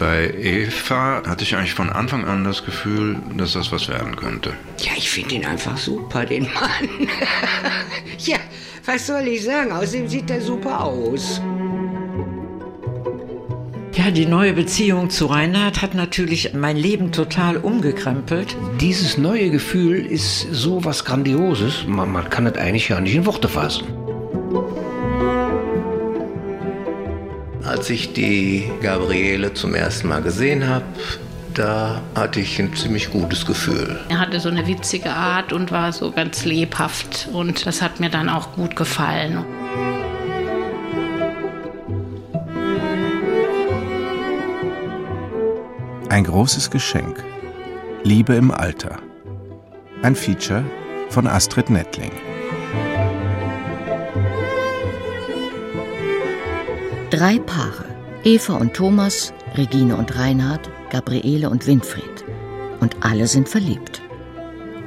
[0.00, 4.54] Bei Eva hatte ich eigentlich von Anfang an das Gefühl, dass das was werden könnte.
[4.78, 6.88] Ja, ich finde ihn einfach super, den Mann.
[8.18, 8.38] ja,
[8.86, 9.72] was soll ich sagen?
[9.72, 11.42] Außerdem sieht er super aus.
[13.92, 18.56] Ja, die neue Beziehung zu Reinhard hat natürlich mein Leben total umgekrempelt.
[18.80, 23.26] Dieses neue Gefühl ist so was Grandioses, man, man kann es eigentlich gar nicht in
[23.26, 23.99] Worte fassen.
[27.80, 30.84] Als ich die Gabriele zum ersten Mal gesehen habe,
[31.54, 33.98] da hatte ich ein ziemlich gutes Gefühl.
[34.10, 38.10] Er hatte so eine witzige Art und war so ganz lebhaft und das hat mir
[38.10, 39.46] dann auch gut gefallen.
[46.10, 47.24] Ein großes Geschenk.
[48.04, 48.98] Liebe im Alter.
[50.02, 50.66] Ein Feature
[51.08, 52.12] von Astrid Nettling.
[57.20, 57.84] Drei Paare.
[58.24, 62.24] Eva und Thomas, Regine und Reinhard, Gabriele und Winfried.
[62.80, 64.00] Und alle sind verliebt.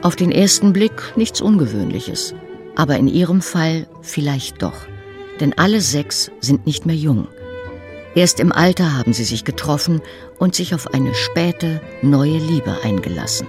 [0.02, 2.34] Auf den ersten Blick nichts Ungewöhnliches.
[2.76, 4.88] Aber in ihrem Fall vielleicht doch.
[5.42, 7.28] Denn alle sechs sind nicht mehr jung.
[8.16, 10.02] Erst im Alter haben sie sich getroffen
[10.39, 13.45] und sich auf eine späte, neue Liebe eingelassen.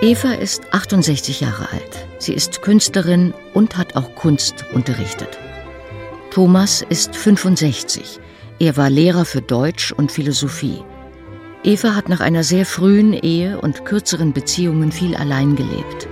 [0.00, 2.06] Eva ist 68 Jahre alt.
[2.18, 5.38] Sie ist Künstlerin und hat auch Kunst unterrichtet.
[6.36, 8.20] Thomas ist 65.
[8.58, 10.84] Er war Lehrer für Deutsch und Philosophie.
[11.64, 16.06] Eva hat nach einer sehr frühen Ehe und kürzeren Beziehungen viel allein gelebt.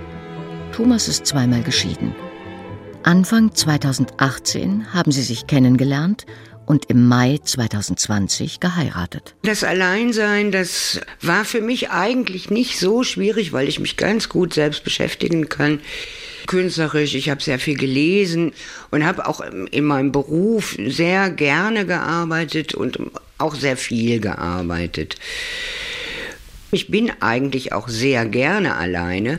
[0.72, 2.14] Thomas ist zweimal geschieden.
[3.02, 6.25] Anfang 2018 haben sie sich kennengelernt
[6.64, 9.34] und im Mai 2020 geheiratet.
[9.42, 14.55] Das Alleinsein, das war für mich eigentlich nicht so schwierig, weil ich mich ganz gut
[14.55, 15.80] selbst beschäftigen kann.
[16.46, 18.52] Künstlerisch, ich habe sehr viel gelesen
[18.90, 22.98] und habe auch in meinem Beruf sehr gerne gearbeitet und
[23.38, 25.16] auch sehr viel gearbeitet.
[26.70, 29.38] Ich bin eigentlich auch sehr gerne alleine,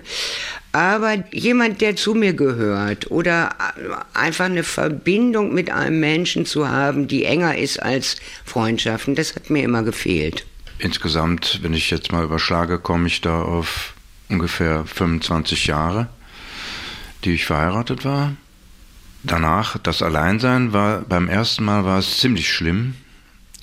[0.71, 3.55] aber jemand, der zu mir gehört oder
[4.13, 9.49] einfach eine Verbindung mit einem Menschen zu haben, die enger ist als Freundschaften, das hat
[9.49, 10.45] mir immer gefehlt.
[10.79, 13.93] Insgesamt, wenn ich jetzt mal überschlage, komme ich da auf
[14.29, 16.07] ungefähr 25 Jahre,
[17.25, 18.33] die ich verheiratet war.
[19.23, 22.95] Danach das Alleinsein war beim ersten Mal war es ziemlich schlimm.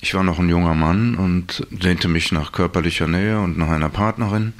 [0.01, 3.87] Ich war noch ein junger Mann und sehnte mich nach körperlicher Nähe und nach einer
[3.87, 4.51] Partnerin.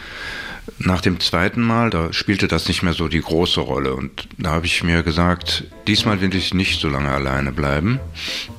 [0.79, 3.93] Nach dem zweiten Mal, da spielte das nicht mehr so die große Rolle.
[3.95, 7.99] Und da habe ich mir gesagt, diesmal will ich nicht so lange alleine bleiben.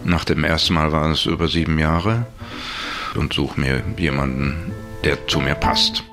[0.05, 2.27] Nach dem ersten Mal waren es über sieben Jahre
[3.15, 4.73] und suche mir jemanden,
[5.03, 6.05] der zu mir passt.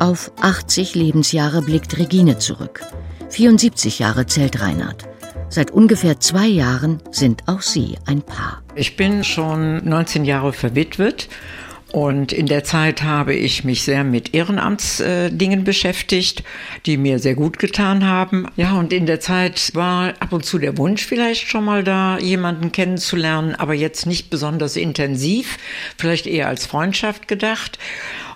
[0.00, 2.80] Auf 80 Lebensjahre blickt Regine zurück.
[3.28, 5.06] 74 Jahre zählt Reinhard.
[5.50, 8.62] Seit ungefähr zwei Jahren sind auch sie ein Paar.
[8.74, 11.28] Ich bin schon 19 Jahre verwitwet
[11.92, 16.44] und in der Zeit habe ich mich sehr mit Ehrenamtsdingen beschäftigt,
[16.86, 18.46] die mir sehr gut getan haben.
[18.56, 22.16] Ja, und in der Zeit war ab und zu der Wunsch vielleicht schon mal da,
[22.18, 25.58] jemanden kennenzulernen, aber jetzt nicht besonders intensiv,
[25.98, 27.78] vielleicht eher als Freundschaft gedacht.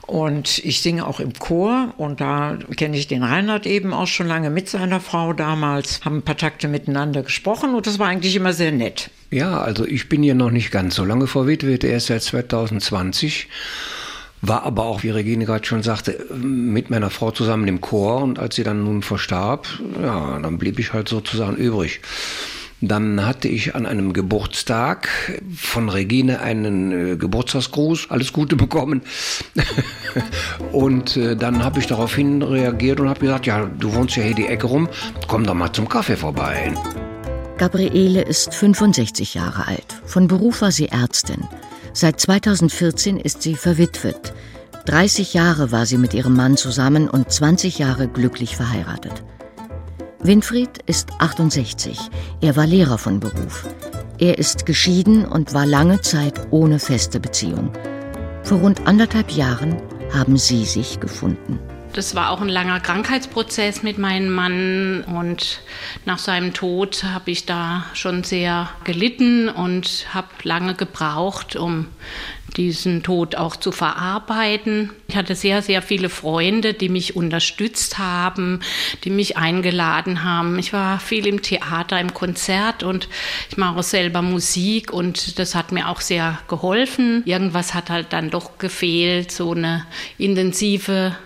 [0.07, 4.27] Und ich singe auch im Chor und da kenne ich den Reinhard eben auch schon
[4.27, 8.37] lange mit seiner Frau damals, haben ein paar Takte miteinander gesprochen und das war eigentlich
[8.37, 9.11] immer sehr nett.
[9.31, 13.49] Ja, also ich bin hier noch nicht ganz so lange verwitwet, erst seit 2020.
[14.43, 18.39] War aber auch, wie Regine gerade schon sagte, mit meiner Frau zusammen im Chor und
[18.39, 19.67] als sie dann nun verstarb,
[20.03, 22.01] ja, dann blieb ich halt sozusagen übrig.
[22.81, 25.09] Dann hatte ich an einem Geburtstag
[25.57, 29.03] von Regine einen äh, Geburtstagsgruß, alles Gute bekommen.
[30.73, 34.35] und äh, dann habe ich daraufhin reagiert und habe gesagt, ja, du wohnst ja hier
[34.35, 34.89] die Ecke rum,
[35.29, 36.73] komm doch mal zum Kaffee vorbei.
[37.57, 40.03] Gabriele ist 65 Jahre alt.
[40.05, 41.49] Von Beruf war sie Ärztin.
[41.93, 44.35] Seit 2014 ist sie verwitwet.
[44.87, 49.25] 30 Jahre war sie mit ihrem Mann zusammen und 20 Jahre glücklich verheiratet.
[50.27, 51.99] Winfried ist 68.
[52.41, 53.69] Er war Lehrer von Beruf.
[54.19, 57.71] Er ist geschieden und war lange Zeit ohne feste Beziehung.
[58.43, 59.77] Vor rund anderthalb Jahren
[60.15, 61.59] haben sie sich gefunden.
[61.93, 65.61] Das war auch ein langer Krankheitsprozess mit meinem Mann und
[66.07, 71.89] nach seinem Tod habe ich da schon sehr gelitten und habe lange gebraucht, um
[72.57, 74.91] diesen Tod auch zu verarbeiten.
[75.09, 78.61] Ich hatte sehr, sehr viele Freunde, die mich unterstützt haben,
[79.05, 80.59] die mich eingeladen haben.
[80.59, 83.09] Ich war viel im Theater, im Konzert und
[83.51, 87.23] ich mache selber Musik und das hat mir auch sehr geholfen.
[87.27, 89.87] Irgendwas hat halt dann doch gefehlt, so eine
[90.19, 91.17] intensive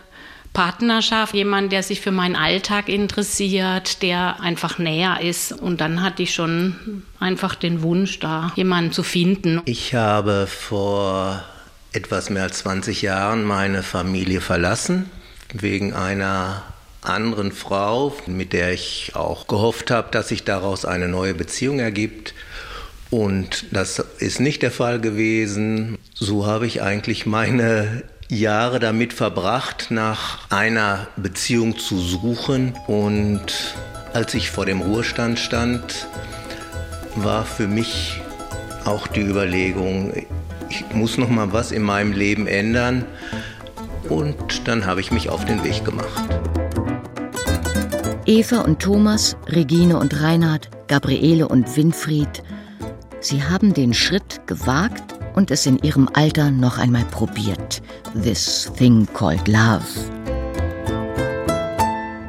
[0.59, 5.53] Partnerschaft, jemand, der sich für meinen Alltag interessiert, der einfach näher ist.
[5.53, 9.63] Und dann hatte ich schon einfach den Wunsch, da jemanden zu finden.
[9.67, 11.45] Ich habe vor
[11.93, 15.09] etwas mehr als 20 Jahren meine Familie verlassen,
[15.53, 16.65] wegen einer
[17.03, 22.35] anderen Frau, mit der ich auch gehofft habe, dass sich daraus eine neue Beziehung ergibt.
[23.11, 25.99] Und das ist nicht der Fall gewesen.
[26.15, 32.75] So habe ich eigentlich meine Jahre damit verbracht, nach einer Beziehung zu suchen.
[32.87, 33.75] Und
[34.13, 36.07] als ich vor dem Ruhestand stand,
[37.17, 38.21] war für mich
[38.85, 40.13] auch die Überlegung,
[40.69, 43.07] ich muss noch mal was in meinem Leben ändern.
[44.11, 46.29] Und dann habe ich mich auf den Weg gemacht.
[48.27, 52.43] Eva und Thomas, Regine und Reinhard, Gabriele und Winfried,
[53.21, 57.81] sie haben den Schritt gewagt und es in ihrem Alter noch einmal probiert.
[58.25, 59.85] This thing called love.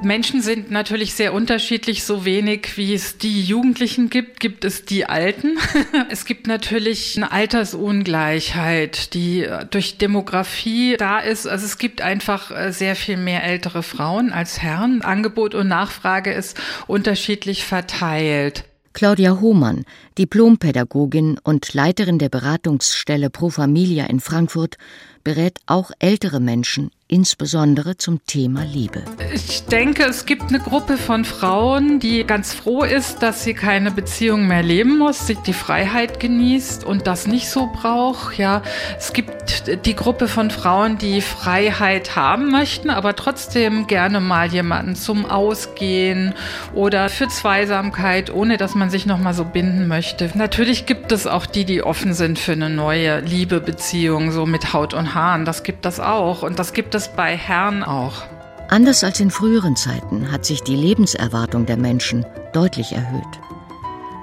[0.03, 2.03] Menschen sind natürlich sehr unterschiedlich.
[2.03, 5.57] So wenig wie es die Jugendlichen gibt, gibt es die Alten.
[6.11, 11.47] es gibt natürlich eine Altersungleichheit, die durch Demografie da ist.
[11.47, 15.01] Also es gibt einfach äh, sehr viel mehr ältere Frauen als Herren.
[15.01, 18.69] Angebot und Nachfrage ist unterschiedlich verteilt.
[18.94, 19.86] Claudia Hohmann,
[20.18, 24.77] Diplompädagogin und Leiterin der Beratungsstelle Pro Familia in Frankfurt,
[25.24, 29.01] berät auch ältere Menschen insbesondere zum Thema Liebe.
[29.33, 33.89] Ich denke, es gibt eine Gruppe von Frauen, die ganz froh ist, dass sie keine
[33.89, 38.38] Beziehung mehr leben muss, sich die Freiheit genießt und das nicht so braucht.
[38.38, 38.61] Ja,
[38.97, 44.95] es gibt die Gruppe von Frauen, die Freiheit haben möchten, aber trotzdem gerne mal jemanden
[44.95, 46.35] zum Ausgehen
[46.75, 50.29] oder für Zweisamkeit, ohne dass man sich noch mal so binden möchte.
[50.35, 54.94] Natürlich gibt es auch die, die offen sind für eine neue Liebebeziehung, so mit Haut
[54.94, 55.44] und Haaren.
[55.44, 58.24] Das gibt es auch und das gibt es es bei Herren auch.
[58.68, 63.40] Anders als in früheren Zeiten hat sich die Lebenserwartung der Menschen deutlich erhöht.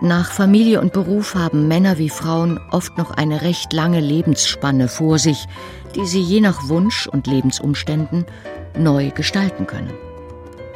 [0.02, 5.18] Nach Familie und Beruf haben Männer wie Frauen oft noch eine recht lange Lebensspanne vor
[5.18, 5.46] sich,
[5.94, 8.26] die sie je nach Wunsch und Lebensumständen
[8.78, 9.94] neu gestalten können.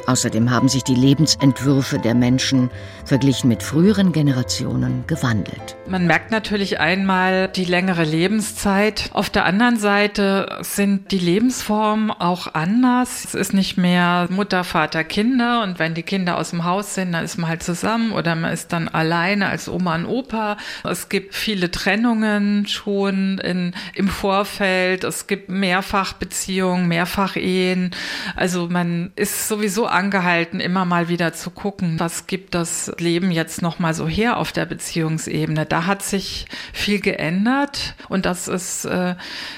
[0.07, 2.69] Außerdem haben sich die Lebensentwürfe der Menschen
[3.05, 5.75] verglichen mit früheren Generationen gewandelt.
[5.87, 9.09] Man merkt natürlich einmal die längere Lebenszeit.
[9.13, 13.25] Auf der anderen Seite sind die Lebensformen auch anders.
[13.25, 17.11] Es ist nicht mehr Mutter, Vater, Kinder und wenn die Kinder aus dem Haus sind,
[17.11, 20.57] dann ist man halt zusammen oder man ist dann alleine als Oma und Opa.
[20.83, 25.03] Es gibt viele Trennungen schon in, im Vorfeld.
[25.03, 27.91] Es gibt Mehrfachbeziehungen, Mehrfachehen.
[28.35, 33.61] Also man ist sowieso angehalten, immer mal wieder zu gucken, was gibt das Leben jetzt
[33.61, 35.65] noch mal so her auf der Beziehungsebene.
[35.65, 39.15] Da hat sich viel geändert und das ist äh,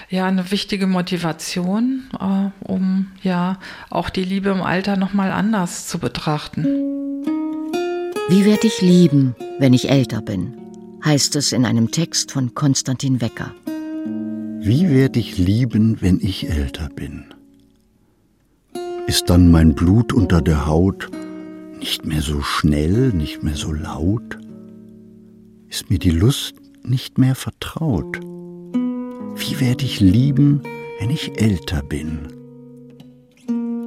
[0.09, 3.59] ja eine wichtige Motivation, äh, um ja
[3.89, 6.65] auch die Liebe im Alter noch mal anders zu betrachten.
[8.29, 10.59] Wie werde ich lieben, wenn ich älter bin?
[11.03, 13.53] heißt es in einem Text von Konstantin Wecker.
[14.61, 17.25] Wie werde ich lieben, wenn ich älter bin?
[19.13, 21.11] Ist dann mein Blut unter der Haut
[21.77, 24.39] nicht mehr so schnell, nicht mehr so laut?
[25.69, 28.19] Ist mir die Lust nicht mehr vertraut?
[29.35, 30.63] Wie werde ich lieben,
[30.99, 32.27] wenn ich älter bin?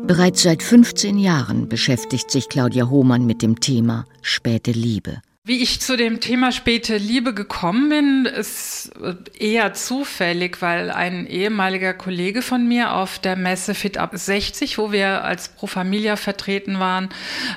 [0.06, 5.22] Bereits seit 15 Jahren beschäftigt sich Claudia Hohmann mit dem Thema späte Liebe.
[5.48, 8.90] Wie ich zu dem Thema späte Liebe gekommen bin, ist
[9.38, 14.90] eher zufällig, weil ein ehemaliger Kollege von mir auf der Messe Fit Up 60, wo
[14.90, 17.10] wir als Pro Familia vertreten waren,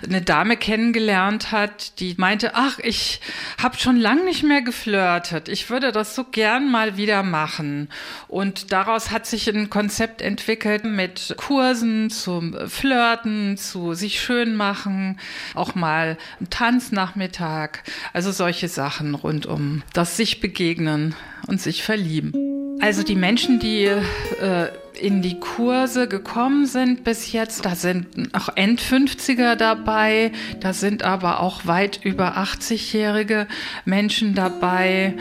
[0.03, 3.21] eine Dame kennengelernt hat, die meinte, ach, ich
[3.59, 5.49] habe schon lange nicht mehr geflirtet.
[5.49, 7.89] Ich würde das so gern mal wieder machen.
[8.27, 15.19] Und daraus hat sich ein Konzept entwickelt mit Kursen zum Flirten, zu sich schön machen,
[15.55, 17.78] auch mal einen Tanznachmittag
[18.13, 21.15] also solche Sachen rund um das sich begegnen
[21.47, 22.33] und sich verlieben.
[22.81, 24.69] Also die Menschen, die äh,
[24.99, 31.41] in die Kurse gekommen sind bis jetzt, da sind auch End-50er dabei, da sind aber
[31.41, 33.47] auch weit über 80-jährige
[33.85, 35.15] Menschen dabei,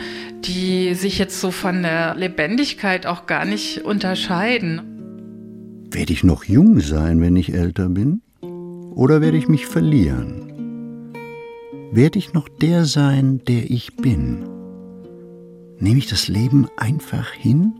[0.45, 4.81] die sich jetzt so von der Lebendigkeit auch gar nicht unterscheiden.
[5.91, 8.21] Werde ich noch jung sein, wenn ich älter bin?
[8.41, 10.48] Oder werde ich mich verlieren?
[11.91, 14.47] Werde ich noch der sein, der ich bin?
[15.79, 17.73] Nehme ich das Leben einfach hin?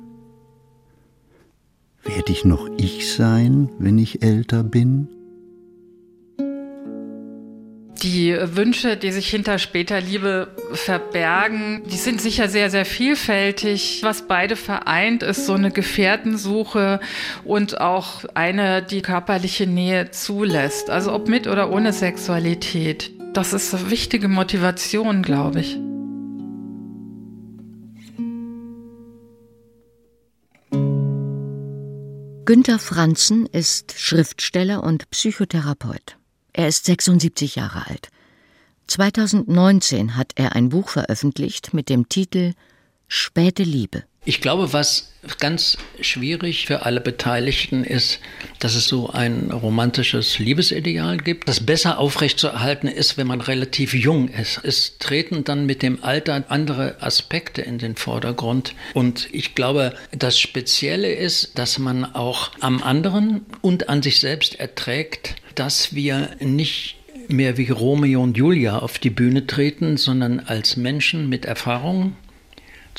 [2.04, 5.10] Werde ich noch ich sein, wenn ich älter bin?
[8.02, 14.00] Die Wünsche, die sich hinter später Liebe verbergen, die sind sicher sehr, sehr vielfältig.
[14.04, 17.02] Was beide vereint, ist so eine Gefährtensuche
[17.44, 20.90] und auch eine, die körperliche Nähe zulässt.
[20.90, 23.19] Also ob mit oder ohne Sexualität.
[23.34, 25.78] Das ist eine wichtige Motivation, glaube ich.
[32.46, 36.18] Günter Franzen ist Schriftsteller und Psychotherapeut.
[36.52, 38.10] Er ist 76 Jahre alt.
[38.88, 42.54] 2019 hat er ein Buch veröffentlicht mit dem Titel
[43.10, 44.04] Späte Liebe.
[44.24, 48.20] Ich glaube, was ganz schwierig für alle Beteiligten ist,
[48.60, 54.28] dass es so ein romantisches Liebesideal gibt, das besser aufrechtzuerhalten ist, wenn man relativ jung
[54.28, 54.60] ist.
[54.64, 58.76] Es treten dann mit dem Alter andere Aspekte in den Vordergrund.
[58.94, 64.60] Und ich glaube, das Spezielle ist, dass man auch am anderen und an sich selbst
[64.60, 66.98] erträgt, dass wir nicht
[67.28, 72.16] mehr wie Romeo und Julia auf die Bühne treten, sondern als Menschen mit Erfahrung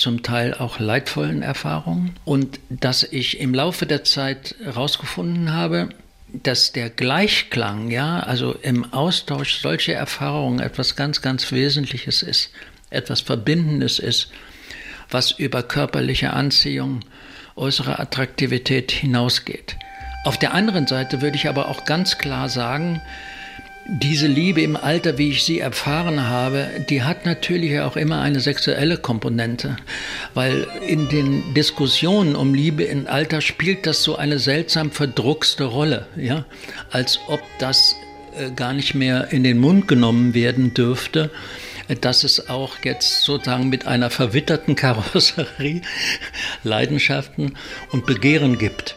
[0.00, 5.90] zum Teil auch leidvollen Erfahrungen und dass ich im Laufe der Zeit herausgefunden habe,
[6.32, 12.50] dass der Gleichklang, ja, also im Austausch solche Erfahrungen etwas ganz, ganz Wesentliches ist,
[12.88, 14.30] etwas Verbindendes ist,
[15.10, 17.00] was über körperliche Anziehung,
[17.56, 19.76] äußere Attraktivität hinausgeht.
[20.24, 23.02] Auf der anderen Seite würde ich aber auch ganz klar sagen,
[23.92, 28.38] diese Liebe im Alter, wie ich sie erfahren habe, die hat natürlich auch immer eine
[28.38, 29.76] sexuelle Komponente,
[30.32, 36.06] weil in den Diskussionen um Liebe im Alter spielt das so eine seltsam verdruckste Rolle,
[36.16, 36.44] ja,
[36.90, 37.96] als ob das
[38.38, 41.30] äh, gar nicht mehr in den Mund genommen werden dürfte
[42.02, 45.82] dass es auch jetzt sozusagen mit einer verwitterten Karosserie
[46.62, 47.56] Leidenschaften
[47.90, 48.96] und Begehren gibt.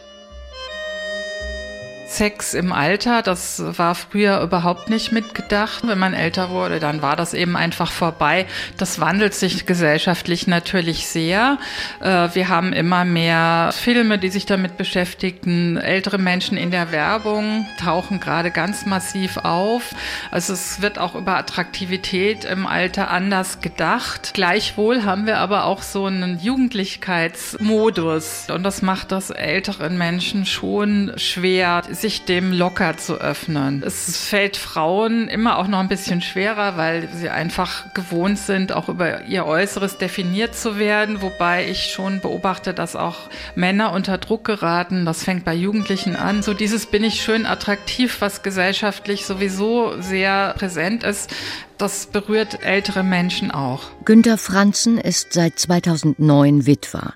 [2.16, 5.82] Sex im Alter, das war früher überhaupt nicht mitgedacht.
[5.86, 8.46] Wenn man älter wurde, dann war das eben einfach vorbei.
[8.76, 11.58] Das wandelt sich gesellschaftlich natürlich sehr.
[12.00, 15.76] Äh, wir haben immer mehr Filme, die sich damit beschäftigen.
[15.76, 19.92] Ältere Menschen in der Werbung tauchen gerade ganz massiv auf.
[20.30, 24.30] Also es wird auch über Attraktivität im Alter anders gedacht.
[24.34, 28.46] Gleichwohl haben wir aber auch so einen Jugendlichkeitsmodus.
[28.50, 33.82] Und das macht das älteren Menschen schon schwer, sich dem locker zu öffnen.
[33.82, 38.90] Es fällt Frauen immer auch noch ein bisschen schwerer, weil sie einfach gewohnt sind, auch
[38.90, 44.44] über ihr Äußeres definiert zu werden, wobei ich schon beobachte, dass auch Männer unter Druck
[44.44, 45.06] geraten.
[45.06, 46.42] Das fängt bei Jugendlichen an.
[46.42, 51.32] So dieses bin ich schön attraktiv, was gesellschaftlich sowieso sehr präsent ist.
[51.78, 53.80] Das berührt ältere Menschen auch.
[54.04, 57.14] Günter Franzen ist seit 2009 Witwer.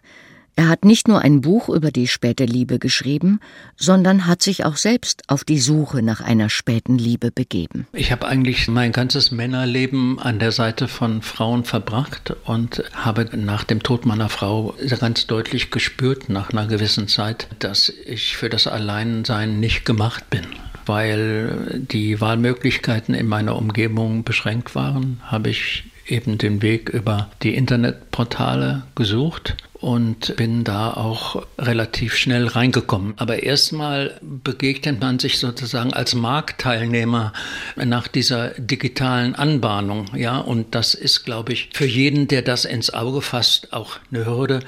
[0.58, 3.38] Er hat nicht nur ein Buch über die späte Liebe geschrieben,
[3.76, 7.86] sondern hat sich auch selbst auf die Suche nach einer späten Liebe begeben.
[7.92, 13.62] Ich habe eigentlich mein ganzes Männerleben an der Seite von Frauen verbracht und habe nach
[13.62, 18.66] dem Tod meiner Frau ganz deutlich gespürt, nach einer gewissen Zeit, dass ich für das
[18.66, 20.42] Alleinsein nicht gemacht bin
[20.86, 27.54] weil die Wahlmöglichkeiten in meiner Umgebung beschränkt waren, habe ich eben den Weg über die
[27.54, 33.14] Internetportale gesucht und bin da auch relativ schnell reingekommen.
[33.16, 37.32] Aber erstmal begegnet man sich sozusagen als Marktteilnehmer
[37.76, 42.92] nach dieser digitalen Anbahnung, ja, und das ist, glaube ich, für jeden, der das ins
[42.92, 44.60] Auge fasst, auch eine Hürde,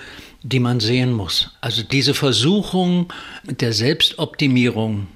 [0.42, 1.50] die man sehen muss.
[1.60, 3.12] Also diese Versuchung
[3.44, 5.08] der Selbstoptimierung,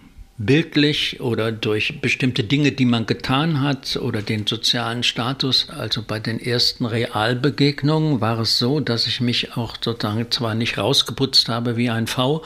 [0.44, 5.68] bildlich oder durch bestimmte Dinge, die man getan hat oder den sozialen Status.
[5.70, 10.78] Also bei den ersten Realbegegnungen war es so, dass ich mich auch sozusagen zwar nicht
[10.78, 12.42] rausgeputzt habe wie ein V,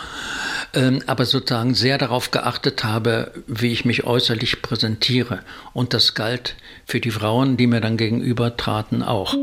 [0.75, 5.41] ähm, aber sozusagen sehr darauf geachtet habe, wie ich mich äußerlich präsentiere.
[5.73, 9.35] Und das galt für die Frauen, die mir dann gegenüber traten, auch.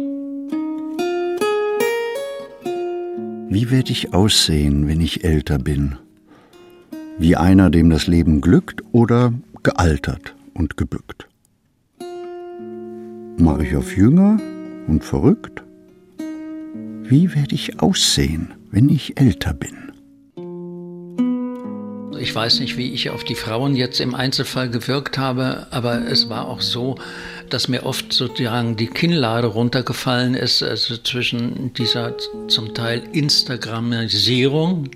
[3.47, 5.97] Wie werde ich aussehen, wenn ich älter bin?
[7.17, 11.27] Wie einer, dem das Leben glückt oder gealtert und gebückt.
[13.37, 14.39] Mache ich auf jünger
[14.87, 15.63] und verrückt?
[17.03, 19.85] Wie werde ich aussehen, wenn ich älter bin?
[22.19, 26.29] Ich weiß nicht, wie ich auf die Frauen jetzt im Einzelfall gewirkt habe, aber es
[26.29, 26.95] war auch so,
[27.49, 32.15] dass mir oft sozusagen die Kinnlade runtergefallen ist, also zwischen dieser
[32.47, 34.89] zum Teil Instagramisierung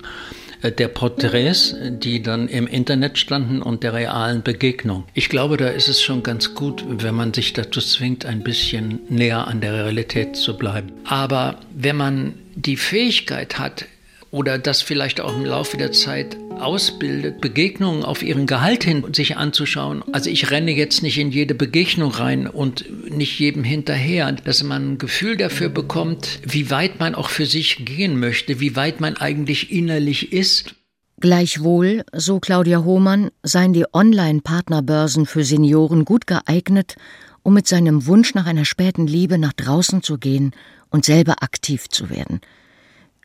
[0.63, 5.05] der Porträts, die dann im Internet standen und der realen Begegnung.
[5.13, 8.99] Ich glaube, da ist es schon ganz gut, wenn man sich dazu zwingt, ein bisschen
[9.09, 10.91] näher an der Realität zu bleiben.
[11.05, 13.85] Aber wenn man die Fähigkeit hat,
[14.31, 19.37] oder das vielleicht auch im Laufe der Zeit ausbildet, Begegnungen auf ihren Gehalt hin sich
[19.37, 20.03] anzuschauen.
[20.11, 22.85] Also ich renne jetzt nicht in jede Begegnung rein und
[23.15, 27.85] nicht jedem hinterher, dass man ein Gefühl dafür bekommt, wie weit man auch für sich
[27.85, 30.75] gehen möchte, wie weit man eigentlich innerlich ist.
[31.19, 36.95] Gleichwohl, so Claudia Hohmann, seien die Online-Partnerbörsen für Senioren gut geeignet,
[37.43, 40.51] um mit seinem Wunsch nach einer späten Liebe nach draußen zu gehen
[40.89, 42.39] und selber aktiv zu werden.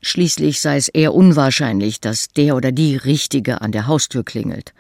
[0.03, 4.75] Schließlich sei es eher unwahrscheinlich, dass der oder die Richtige an der Haustür klingelt.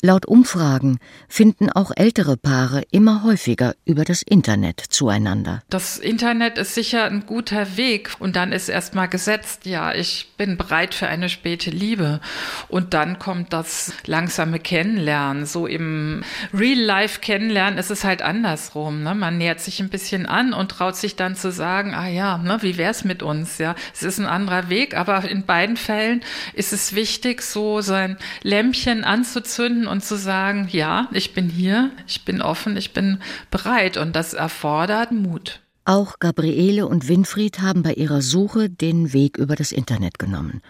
[0.00, 5.60] Laut Umfragen finden auch ältere Paare immer häufiger über das Internet zueinander.
[5.70, 10.56] Das Internet ist sicher ein guter Weg und dann ist erstmal gesetzt, ja, ich bin
[10.56, 12.20] bereit für eine späte Liebe
[12.68, 15.46] und dann kommt das langsame Kennenlernen.
[15.46, 16.22] So im
[16.54, 19.02] Real-Life Kennenlernen ist es halt andersrum.
[19.02, 19.16] Ne?
[19.16, 22.58] Man nähert sich ein bisschen an und traut sich dann zu sagen, ah ja, ne,
[22.60, 23.58] wie wär's mit uns?
[23.58, 26.20] Ja, es ist ein anderer Weg, aber in beiden Fällen
[26.54, 32.24] ist es wichtig, so sein Lämpchen anzuzünden und zu sagen, ja, ich bin hier, ich
[32.24, 35.60] bin offen, ich bin bereit und das erfordert Mut.
[35.84, 40.60] Auch Gabriele und Winfried haben bei ihrer Suche den Weg über das Internet genommen.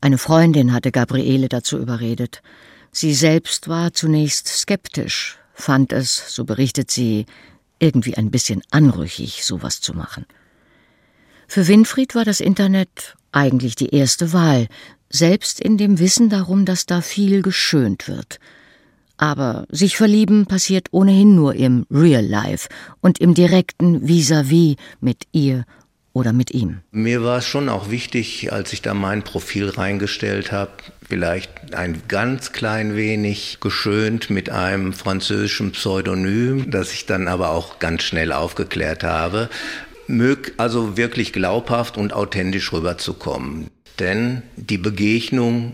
[0.00, 2.42] Eine Freundin hatte Gabriele dazu überredet.
[2.92, 7.26] Sie selbst war zunächst skeptisch, fand es, so berichtet sie,
[7.78, 10.26] irgendwie ein bisschen anrüchig, sowas zu machen.
[11.48, 14.68] Für Winfried war das Internet eigentlich die erste Wahl,
[15.12, 18.40] selbst in dem Wissen darum, dass da viel geschönt wird–
[19.22, 22.68] aber sich verlieben passiert ohnehin nur im Real Life
[23.00, 25.64] und im direkten Vis-à-vis -vis mit ihr
[26.12, 26.80] oder mit ihm.
[26.90, 30.72] Mir war es schon auch wichtig, als ich da mein Profil reingestellt habe,
[31.08, 37.78] vielleicht ein ganz klein wenig geschönt mit einem französischen Pseudonym, das ich dann aber auch
[37.78, 39.48] ganz schnell aufgeklärt habe,
[40.08, 43.70] mög also wirklich glaubhaft und authentisch rüberzukommen.
[43.98, 45.72] Denn die Begegnung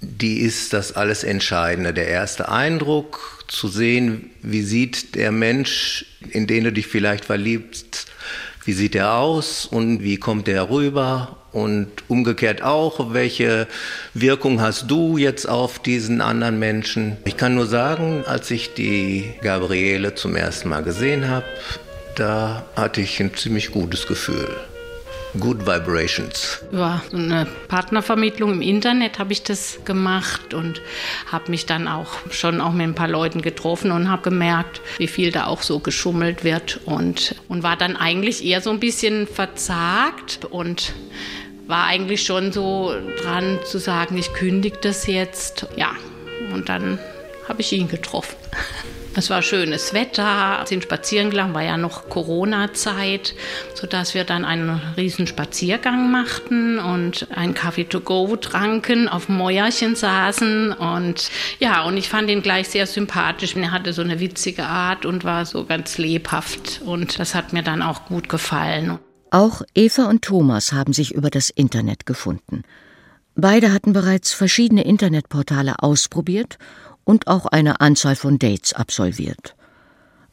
[0.00, 1.92] die ist das alles Entscheidende.
[1.92, 8.06] Der erste Eindruck, zu sehen, wie sieht der Mensch, in den du dich vielleicht verliebst,
[8.64, 13.66] wie sieht er aus und wie kommt er rüber und umgekehrt auch, welche
[14.12, 17.16] Wirkung hast du jetzt auf diesen anderen Menschen?
[17.24, 21.46] Ich kann nur sagen, als ich die Gabriele zum ersten Mal gesehen habe,
[22.14, 24.54] da hatte ich ein ziemlich gutes Gefühl.
[25.38, 26.60] Good Vibrations.
[26.72, 30.80] Über eine Partnervermittlung im Internet habe ich das gemacht und
[31.30, 35.06] habe mich dann auch schon auch mit ein paar Leuten getroffen und habe gemerkt, wie
[35.06, 39.26] viel da auch so geschummelt wird und, und war dann eigentlich eher so ein bisschen
[39.26, 40.94] verzagt und
[41.66, 45.66] war eigentlich schon so dran zu sagen, ich kündige das jetzt.
[45.76, 45.90] Ja,
[46.54, 46.98] und dann
[47.46, 48.36] habe ich ihn getroffen.
[49.18, 53.34] Es war schönes Wetter, sind spazieren gegangen, war ja noch Corona-Zeit,
[53.74, 59.96] sodass wir dann einen riesen Spaziergang machten und einen Kaffee to go tranken, auf Mäuerchen
[59.96, 63.56] saßen und ja, und ich fand ihn gleich sehr sympathisch.
[63.56, 67.64] Er hatte so eine witzige Art und war so ganz lebhaft und das hat mir
[67.64, 69.00] dann auch gut gefallen.
[69.32, 72.62] Auch Eva und Thomas haben sich über das Internet gefunden.
[73.34, 76.58] Beide hatten bereits verschiedene Internetportale ausprobiert
[77.08, 79.56] und auch eine Anzahl von Dates absolviert.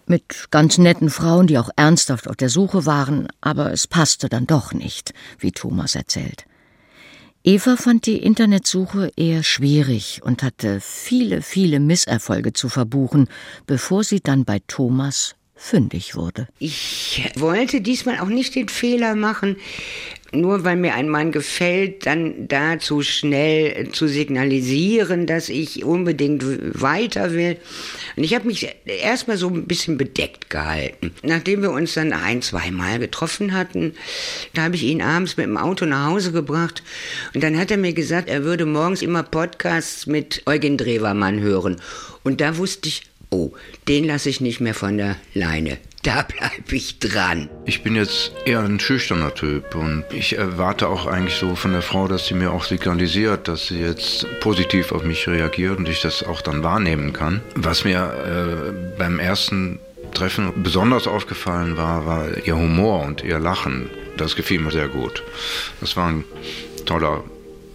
[0.07, 4.45] Mit ganz netten Frauen, die auch ernsthaft auf der Suche waren, aber es passte dann
[4.45, 6.45] doch nicht, wie Thomas erzählt.
[7.45, 13.29] Eva fand die Internetsuche eher schwierig und hatte viele, viele Misserfolge zu verbuchen,
[13.67, 16.47] bevor sie dann bei Thomas fündig wurde.
[16.59, 19.57] Ich wollte diesmal auch nicht den Fehler machen,
[20.31, 26.43] nur weil mir ein Mann gefällt, dann dazu schnell zu signalisieren, dass ich unbedingt
[26.81, 27.57] weiter will.
[28.15, 31.11] Und ich habe mich erstmal so ein bisschen bedeckt gehalten.
[31.23, 33.93] Nachdem wir uns dann ein, zwei Mal getroffen hatten,
[34.53, 36.83] da habe ich ihn abends mit dem Auto nach Hause gebracht
[37.33, 41.77] und dann hat er mir gesagt, er würde morgens immer Podcasts mit Eugen Drewermann hören.
[42.23, 43.03] Und da wusste ich,
[43.35, 43.53] oh,
[43.87, 47.49] den lasse ich nicht mehr von der Leine da bleibe ich dran.
[47.65, 51.81] Ich bin jetzt eher ein schüchterner Typ und ich erwarte auch eigentlich so von der
[51.81, 56.01] Frau, dass sie mir auch signalisiert, dass sie jetzt positiv auf mich reagiert und ich
[56.01, 57.41] das auch dann wahrnehmen kann.
[57.55, 59.79] Was mir äh, beim ersten
[60.13, 63.89] Treffen besonders aufgefallen war, war ihr Humor und ihr Lachen.
[64.15, 65.23] Das gefiel mir sehr gut.
[65.81, 66.23] Das war ein
[66.85, 67.23] toller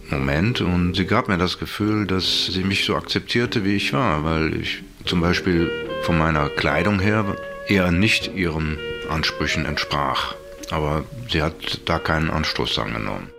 [0.09, 4.23] Moment und sie gab mir das Gefühl, dass sie mich so akzeptierte, wie ich war,
[4.23, 5.69] weil ich zum Beispiel
[6.03, 7.25] von meiner Kleidung her
[7.67, 8.77] eher nicht ihren
[9.09, 10.35] Ansprüchen entsprach.
[10.69, 13.29] Aber sie hat da keinen Anstoß angenommen.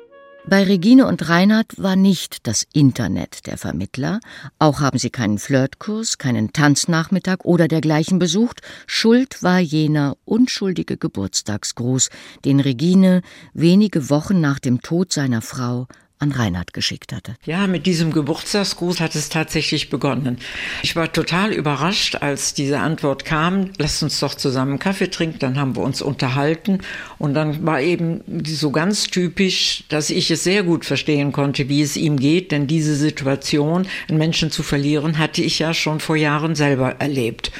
[0.44, 4.18] Bei Regine und Reinhard war nicht das Internet der Vermittler,
[4.59, 12.11] auch haben sie keinen Flirtkurs, keinen Tanznachmittag oder dergleichen besucht, schuld war jener unschuldige Geburtstagsgruß,
[12.44, 13.22] den Regine
[13.55, 15.87] wenige Wochen nach dem Tod seiner Frau
[16.23, 17.35] an Reinhard geschickt hatte.
[17.45, 20.39] Ja, mit diesem Geburtstagsgruß hat es tatsächlich begonnen.
[20.83, 25.59] Ich war total überrascht, als diese Antwort kam, lasst uns doch zusammen Kaffee trinken, dann
[25.59, 26.79] haben wir uns unterhalten
[27.19, 31.83] und dann war eben so ganz typisch, dass ich es sehr gut verstehen konnte, wie
[31.83, 36.17] es ihm geht, denn diese Situation, einen Menschen zu verlieren, hatte ich ja schon vor
[36.17, 37.51] Jahren selber erlebt.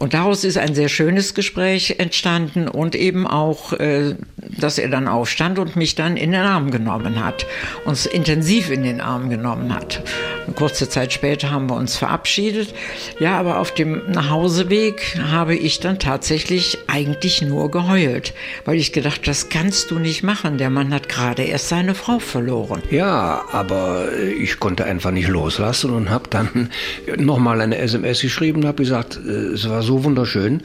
[0.00, 5.06] Und daraus ist ein sehr schönes Gespräch entstanden und eben auch, äh, dass er dann
[5.08, 7.44] aufstand und mich dann in den Arm genommen hat,
[7.84, 10.02] uns intensiv in den Arm genommen hat.
[10.46, 12.74] Und kurze Zeit später haben wir uns verabschiedet.
[13.18, 18.32] Ja, aber auf dem Nachhauseweg habe ich dann tatsächlich eigentlich nur geheult,
[18.64, 20.56] weil ich gedacht, das kannst du nicht machen.
[20.56, 22.82] Der Mann hat gerade erst seine Frau verloren.
[22.90, 26.70] Ja, aber ich konnte einfach nicht loslassen und habe dann
[27.18, 30.62] nochmal eine SMS geschrieben und habe gesagt, äh, es war so so wunderschön.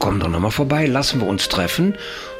[0.00, 1.94] Komm doch nochmal vorbei, lassen wir uns treffen.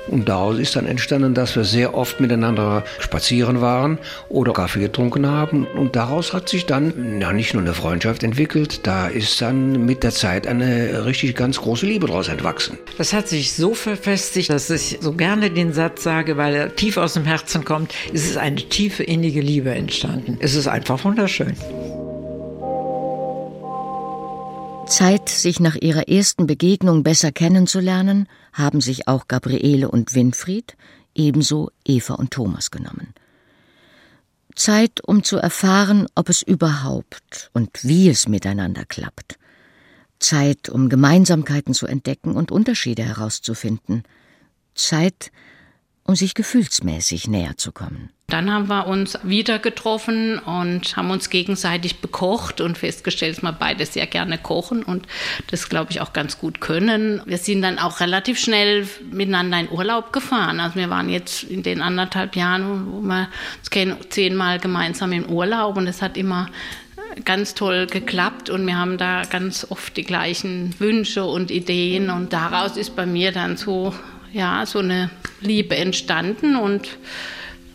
[0.09, 5.27] Und daraus ist dann entstanden, dass wir sehr oft miteinander spazieren waren oder Kaffee getrunken
[5.27, 5.65] haben.
[5.65, 10.03] Und daraus hat sich dann ja, nicht nur eine Freundschaft entwickelt, da ist dann mit
[10.03, 12.77] der Zeit eine richtig ganz große Liebe daraus entwachsen.
[12.99, 16.99] Das hat sich so verfestigt, dass ich so gerne den Satz sage, weil er tief
[16.99, 20.37] aus dem Herzen kommt, es ist eine tiefe innige Liebe entstanden.
[20.41, 21.55] Es ist einfach wunderschön.
[24.87, 30.77] Zeit, sich nach ihrer ersten Begegnung besser kennenzulernen, haben sich auch Gabriele und Winfried,
[31.15, 33.15] ebenso Eva und Thomas genommen.
[34.55, 39.39] Zeit, um zu erfahren, ob es überhaupt und wie es miteinander klappt.
[40.19, 44.05] Zeit, um Gemeinsamkeiten zu entdecken und Unterschiede herauszufinden.
[44.75, 45.33] Zeit,
[46.05, 48.11] um sich gefühlsmäßig näher zu kommen.
[48.29, 53.53] Dann haben wir uns wieder getroffen und haben uns gegenseitig bekocht und festgestellt, dass wir
[53.53, 55.07] beide sehr gerne kochen und
[55.51, 57.21] das, glaube ich, auch ganz gut können.
[57.27, 60.59] Wir sind dann auch relativ schnell miteinander in Urlaub gefahren.
[60.59, 65.27] Also wir waren jetzt in den anderthalb Jahren, wo wir uns kennen, zehnmal gemeinsam im
[65.27, 66.49] Urlaub und es hat immer
[67.25, 72.33] ganz toll geklappt und wir haben da ganz oft die gleichen Wünsche und Ideen und
[72.33, 73.95] daraus ist bei mir dann so
[74.33, 75.11] ja, so eine
[75.41, 76.89] Liebe entstanden und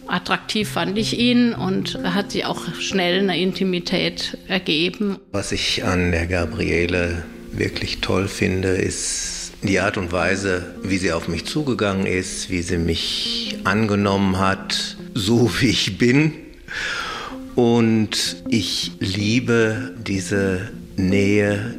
[0.10, 5.18] attraktiv fand ich ihn und hat sich auch schnell eine Intimität ergeben.
[5.32, 11.12] Was ich an der Gabriele wirklich toll finde, ist die Art und Weise, wie sie
[11.12, 16.34] auf mich zugegangen ist, wie sie mich angenommen hat, so wie ich bin.
[17.56, 21.76] Und ich liebe diese Nähe,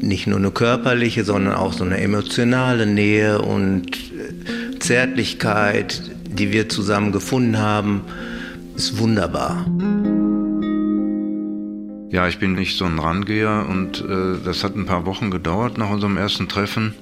[0.00, 3.98] nicht nur eine körperliche, sondern auch so eine emotionale Nähe und
[4.78, 6.02] Zärtlichkeit,
[6.34, 8.02] die wir zusammen gefunden haben,
[8.76, 9.66] ist wunderbar.
[12.10, 15.78] Ja, ich bin nicht so ein Rangeher und äh, das hat ein paar Wochen gedauert
[15.78, 16.94] nach unserem ersten Treffen,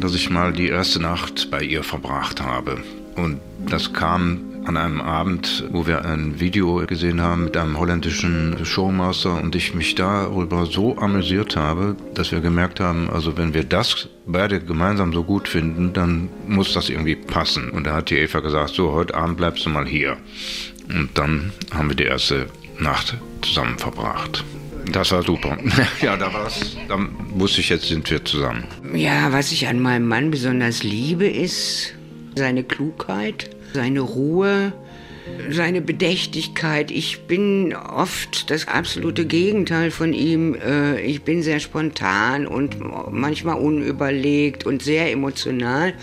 [0.00, 2.78] dass ich mal die erste Nacht bei ihr verbracht habe.
[3.14, 8.64] Und das kam an einem Abend, wo wir ein Video gesehen haben mit einem holländischen
[8.66, 13.64] Showmaster und ich mich darüber so amüsiert habe, dass wir gemerkt haben, also wenn wir
[13.64, 17.70] das beide gemeinsam so gut finden, dann muss das irgendwie passen.
[17.70, 20.18] Und da hat die Eva gesagt, so, heute Abend bleibst du mal hier.
[20.90, 22.46] Und dann haben wir die erste
[22.78, 24.44] Nacht zusammen verbracht.
[24.92, 25.56] Das war super.
[26.02, 26.76] ja, da war's.
[26.88, 28.64] Dann wusste ich, jetzt sind wir zusammen.
[28.94, 31.94] Ja, was ich an meinem Mann besonders liebe, ist
[32.34, 34.72] seine Klugheit seine Ruhe,
[35.50, 36.90] seine Bedächtigkeit.
[36.90, 40.54] Ich bin oft das absolute Gegenteil von ihm.
[40.54, 42.76] Äh, ich bin sehr spontan und
[43.10, 45.94] manchmal unüberlegt und sehr emotional.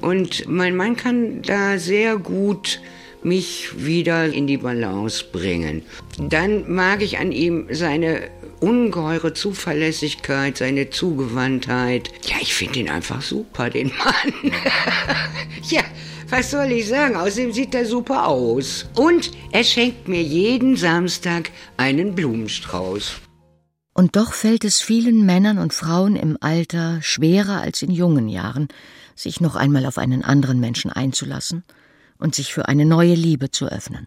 [0.00, 2.80] Und mein Mann kann da sehr gut
[3.22, 5.82] mich wieder in die Balance bringen.
[6.18, 12.10] Dann mag ich an ihm seine ungeheure Zuverlässigkeit, seine Zugewandtheit.
[12.26, 14.52] Ja, ich finde ihn einfach super, den Mann.
[15.68, 15.82] ja,
[16.30, 17.16] was soll ich sagen?
[17.16, 18.86] Außerdem sieht er super aus.
[18.94, 23.20] Und er schenkt mir jeden Samstag einen Blumenstrauß.
[23.92, 28.68] Und doch fällt es vielen Männern und Frauen im Alter schwerer als in jungen Jahren,
[29.14, 31.64] sich noch einmal auf einen anderen Menschen einzulassen
[32.18, 34.06] und sich für eine neue Liebe zu öffnen.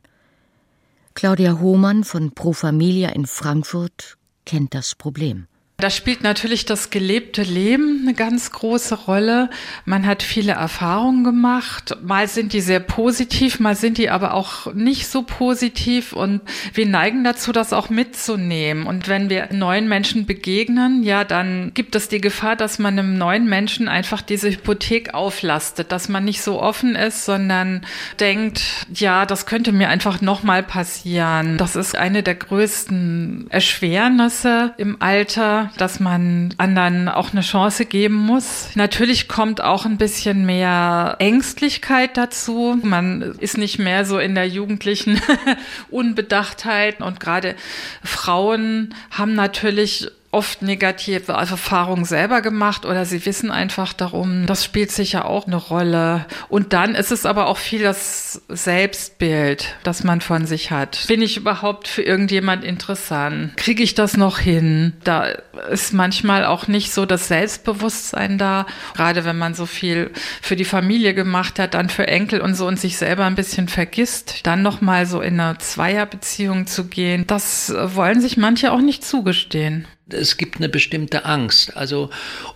[1.14, 5.48] Claudia Hohmann von Pro Familia in Frankfurt kennt das Problem.
[5.78, 9.50] Da spielt natürlich das gelebte Leben eine ganz große Rolle.
[9.84, 11.98] Man hat viele Erfahrungen gemacht.
[12.04, 16.14] Mal sind die sehr positiv, mal sind die aber auch nicht so positiv.
[16.14, 16.42] Und
[16.74, 18.86] wir neigen dazu, das auch mitzunehmen.
[18.86, 23.18] Und wenn wir neuen Menschen begegnen, ja, dann gibt es die Gefahr, dass man einem
[23.18, 27.86] neuen Menschen einfach diese Hypothek auflastet, dass man nicht so offen ist, sondern
[28.22, 28.62] denkt,
[28.94, 31.58] ja, das könnte mir einfach nochmal passieren.
[31.58, 38.16] Das ist eine der größten Erschwernisse im Alter dass man anderen auch eine Chance geben
[38.16, 38.70] muss.
[38.76, 42.80] Natürlich kommt auch ein bisschen mehr Ängstlichkeit dazu.
[42.82, 45.22] Man ist nicht mehr so in der jugendlichen
[45.90, 47.56] Unbedachtheit und gerade
[48.04, 54.46] Frauen haben natürlich oft negative Erfahrungen selber gemacht oder sie wissen einfach darum.
[54.48, 56.26] Das spielt sicher auch eine Rolle.
[56.50, 61.06] Und dann ist es aber auch viel das Selbstbild, das man von sich hat.
[61.08, 63.56] Bin ich überhaupt für irgendjemand interessant?
[63.58, 64.94] Kriege ich das noch hin?
[65.04, 65.26] Da
[65.72, 68.66] ist manchmal auch nicht so das Selbstbewusstsein da.
[68.96, 72.66] Gerade wenn man so viel für die Familie gemacht hat, dann für Enkel und so
[72.66, 77.74] und sich selber ein bisschen vergisst, dann nochmal so in eine Zweierbeziehung zu gehen, das
[77.76, 81.76] wollen sich manche auch nicht zugestehen es gibt eine bestimmte Angst.
[81.76, 82.10] Also,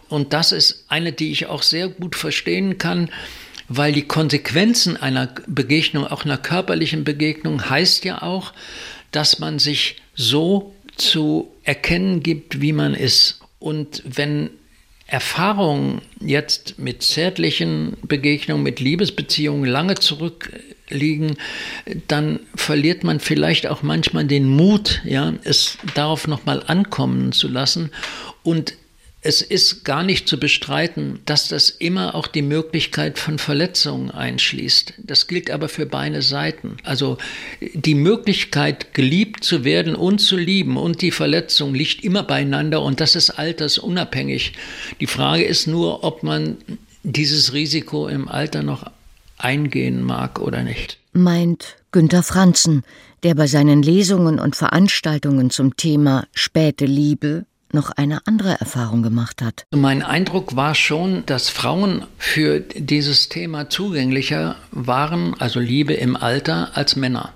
[0.10, 3.10] und das ist eine, die ich auch sehr gut verstehen kann,
[3.70, 8.54] weil die Konsequenzen einer Begegnung, auch einer körperlichen Begegnung, heißt ja auch,
[9.12, 13.40] dass man sich so zu erkennen gibt, wie man ist.
[13.60, 14.50] Und wenn
[15.06, 19.96] Erfahrungen jetzt mit zärtlichen Begegnungen, mit Liebesbeziehungen lange
[20.88, 21.38] zurückliegen,
[22.08, 27.92] dann verliert man vielleicht auch manchmal den Mut, ja, es darauf nochmal ankommen zu lassen
[28.44, 28.74] und
[29.22, 34.94] es ist gar nicht zu bestreiten, dass das immer auch die Möglichkeit von Verletzungen einschließt.
[35.00, 36.78] Das gilt aber für beide Seiten.
[36.84, 37.18] Also
[37.60, 43.02] die Möglichkeit, geliebt zu werden und zu lieben und die Verletzung liegt immer beieinander und
[43.02, 44.54] das ist altersunabhängig.
[45.02, 46.58] Die Frage ist nur, ob man
[47.04, 48.86] dieses Risiko im Alter noch
[49.38, 51.00] eingehen mag oder nicht.
[51.14, 52.84] Meint Günter Franzen,
[53.24, 59.42] der bei seinen Lesungen und Veranstaltungen zum Thema späte Liebe noch eine andere Erfahrung gemacht
[59.42, 59.66] hat.
[59.72, 66.72] Mein Eindruck war schon, dass Frauen für dieses Thema zugänglicher waren, also Liebe im Alter,
[66.76, 67.34] als Männer.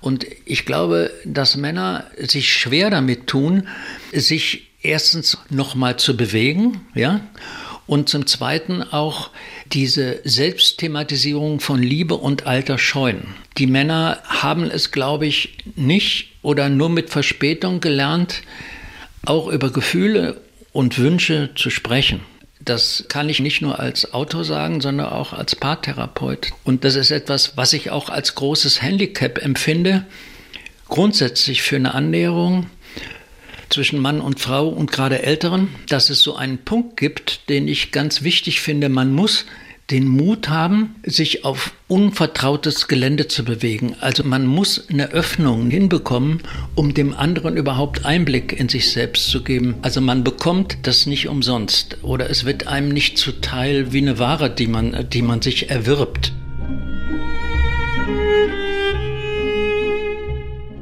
[0.00, 3.68] Und ich glaube, dass Männer sich schwer damit tun,
[4.12, 7.20] sich erstens nochmal zu bewegen, ja,
[7.86, 9.30] und zum Zweiten auch
[9.72, 13.34] diese Selbstthematisierung von Liebe und Alter scheuen.
[13.58, 18.42] Die Männer haben es, glaube ich, nicht oder nur mit Verspätung gelernt,
[19.24, 20.40] auch über Gefühle
[20.72, 22.20] und Wünsche zu sprechen.
[22.60, 26.50] Das kann ich nicht nur als Autor sagen, sondern auch als Paartherapeut.
[26.64, 30.04] Und das ist etwas, was ich auch als großes Handicap empfinde,
[30.88, 32.66] grundsätzlich für eine Annäherung
[33.68, 37.92] zwischen Mann und Frau und gerade Älteren, dass es so einen Punkt gibt, den ich
[37.92, 38.88] ganz wichtig finde.
[38.88, 39.46] Man muss
[39.90, 43.96] den Mut haben, sich auf unvertrautes Gelände zu bewegen.
[44.00, 46.42] Also man muss eine Öffnung hinbekommen,
[46.74, 49.76] um dem anderen überhaupt Einblick in sich selbst zu geben.
[49.80, 54.50] Also man bekommt das nicht umsonst oder es wird einem nicht zuteil wie eine Ware,
[54.50, 56.32] die man, die man sich erwirbt.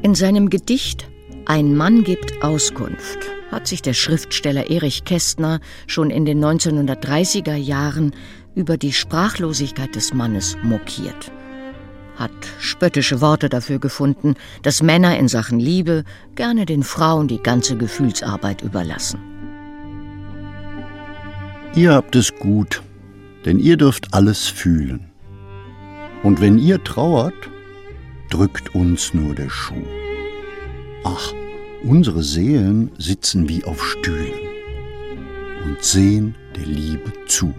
[0.03, 1.09] In seinem Gedicht
[1.46, 3.18] Ein Mann gibt Auskunft
[3.52, 8.12] hat sich der Schriftsteller Erich Kästner schon in den 1930er Jahren
[8.56, 11.30] über die Sprachlosigkeit des Mannes mokiert,
[12.16, 16.02] hat spöttische Worte dafür gefunden, dass Männer in Sachen Liebe
[16.35, 19.20] gerne den Frauen die ganze Gefühlsarbeit überlassen.
[21.76, 22.82] Ihr habt es gut,
[23.44, 25.12] denn ihr dürft alles fühlen.
[26.22, 27.35] Und wenn ihr trauert,
[28.30, 29.85] drückt uns nur der Schuh.
[31.08, 31.32] Ach,
[31.84, 34.34] unsere Seelen sitzen wie auf Stühlen
[35.64, 37.54] und sehen der Liebe zu.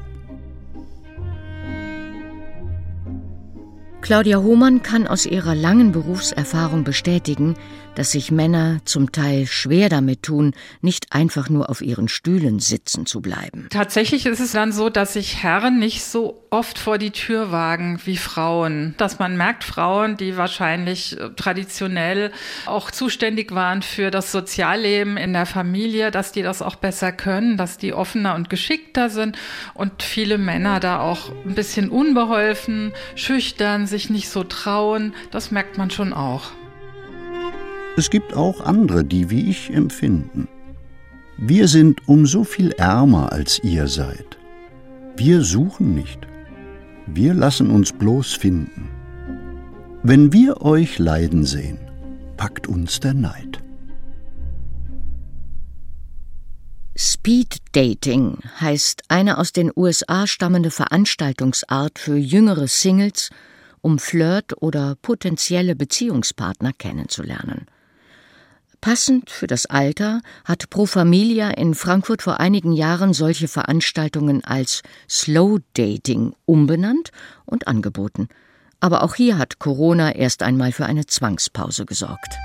[4.01, 7.55] Claudia Hohmann kann aus ihrer langen Berufserfahrung bestätigen,
[7.97, 13.07] dass sich Männer zum Teil schwer damit tun, nicht einfach nur auf ihren Stühlen sitzen
[13.07, 13.69] zu bleiben.
[13.71, 17.99] Tatsächlich ist es dann so, dass sich Herren nicht so oft vor die Tür wagen
[18.05, 18.93] wie Frauen.
[18.97, 22.31] Dass man merkt, Frauen, die wahrscheinlich äh, traditionell
[22.67, 27.57] auch zuständig waren für das Sozialleben in der Familie, dass die das auch besser können,
[27.57, 29.39] dass die offener und geschickter sind
[29.73, 35.15] und viele Männer da auch ein bisschen unbeholfen, schüchtern, sich nicht so trauen.
[35.31, 36.51] Das merkt man schon auch.
[37.97, 40.47] Es gibt auch andere, die wie ich empfinden.
[41.35, 44.37] Wir sind um so viel ärmer, als ihr seid.
[45.15, 46.19] Wir suchen nicht.
[47.07, 48.89] Wir lassen uns bloß finden.
[50.03, 51.79] Wenn wir euch leiden sehen,
[52.37, 53.63] packt uns der Neid.
[56.95, 63.31] Speed Dating heißt eine aus den USA stammende Veranstaltungsart für jüngere Singles,
[63.81, 67.65] um Flirt oder potenzielle Beziehungspartner kennenzulernen.
[68.81, 74.81] Passend für das Alter hat Pro Familia in Frankfurt vor einigen Jahren solche Veranstaltungen als
[75.09, 77.11] Slow Dating umbenannt
[77.45, 78.27] und angeboten.
[78.79, 82.37] Aber auch hier hat Corona erst einmal für eine Zwangspause gesorgt.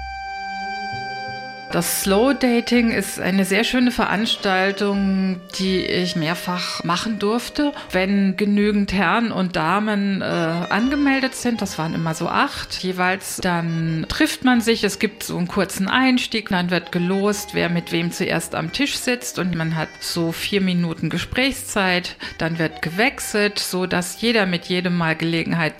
[1.72, 7.72] Das Slow Dating ist eine sehr schöne Veranstaltung, die ich mehrfach machen durfte.
[7.90, 14.04] Wenn genügend Herren und Damen äh, angemeldet sind, das waren immer so acht jeweils, dann
[14.10, 14.84] trifft man sich.
[14.84, 18.98] Es gibt so einen kurzen Einstieg, dann wird gelost, wer mit wem zuerst am Tisch
[18.98, 22.16] sitzt und man hat so vier Minuten Gesprächszeit.
[22.36, 25.74] Dann wird gewechselt, so dass jeder mit jedem mal Gelegenheit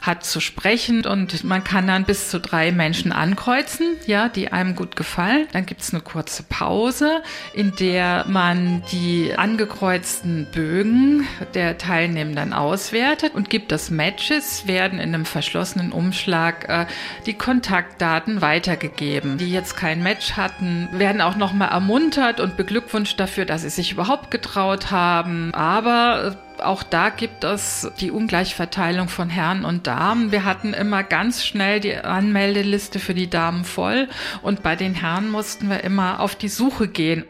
[0.00, 4.74] hat zu sprechen und man kann dann bis zu drei Menschen ankreuzen, ja, die einem
[4.74, 5.35] gut gefallen.
[5.52, 7.22] Dann gibt es eine kurze Pause,
[7.52, 15.14] in der man die angekreuzten Bögen der Teilnehmenden auswertet und gibt das Matches, werden in
[15.14, 16.86] einem verschlossenen Umschlag äh,
[17.26, 19.38] die Kontaktdaten weitergegeben.
[19.38, 23.92] Die jetzt kein Match hatten, werden auch nochmal ermuntert und beglückwünscht dafür, dass sie sich
[23.92, 25.52] überhaupt getraut haben.
[25.54, 30.32] Aber äh, auch da gibt es die Ungleichverteilung von Herren und Damen.
[30.32, 34.08] Wir hatten immer ganz schnell die Anmeldeliste für die Damen voll
[34.42, 37.24] und bei den Herren mussten wir immer auf die Suche gehen.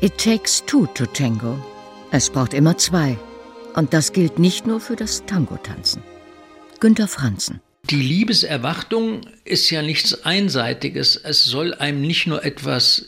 [0.00, 1.58] It takes two to tango.
[2.10, 3.18] Es braucht immer zwei.
[3.74, 6.02] Und das gilt nicht nur für das Tango-Tanzen.
[6.80, 7.60] Günter Franzen.
[7.84, 11.16] Die Liebeserwartung ist ja nichts Einseitiges.
[11.16, 13.06] Es soll einem nicht nur etwas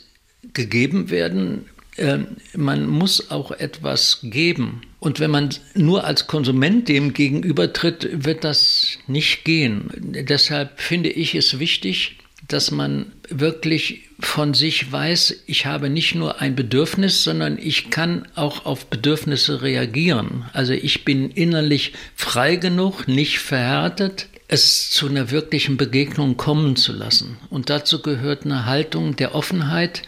[0.53, 1.65] gegeben werden,
[1.97, 4.81] ähm, man muss auch etwas geben.
[5.03, 9.89] Und wenn man nur als Konsument dem gegenübertritt, wird das nicht gehen.
[9.97, 16.39] Deshalb finde ich es wichtig, dass man wirklich von sich weiß, ich habe nicht nur
[16.39, 20.45] ein Bedürfnis, sondern ich kann auch auf Bedürfnisse reagieren.
[20.53, 26.93] Also ich bin innerlich frei genug, nicht verhärtet, es zu einer wirklichen Begegnung kommen zu
[26.93, 27.37] lassen.
[27.49, 30.03] Und dazu gehört eine Haltung der Offenheit,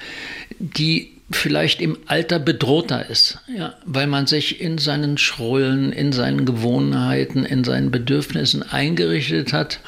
[0.60, 6.46] die vielleicht im Alter bedrohter ist, ja, weil man sich in seinen Schrullen, in seinen
[6.46, 9.80] Gewohnheiten, in seinen Bedürfnissen eingerichtet hat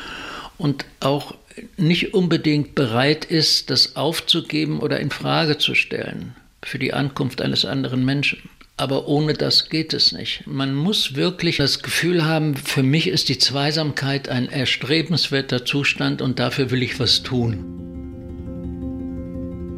[0.58, 1.36] und auch
[1.78, 7.66] nicht unbedingt bereit ist, das aufzugeben oder in Frage zu stellen für die Ankunft eines
[7.66, 8.50] anderen Menschen.
[8.78, 10.44] Aber ohne das geht es nicht.
[10.46, 16.38] Man muss wirklich das Gefühl haben, für mich ist die Zweisamkeit ein erstrebenswerter Zustand und
[16.38, 17.78] dafür will ich was tun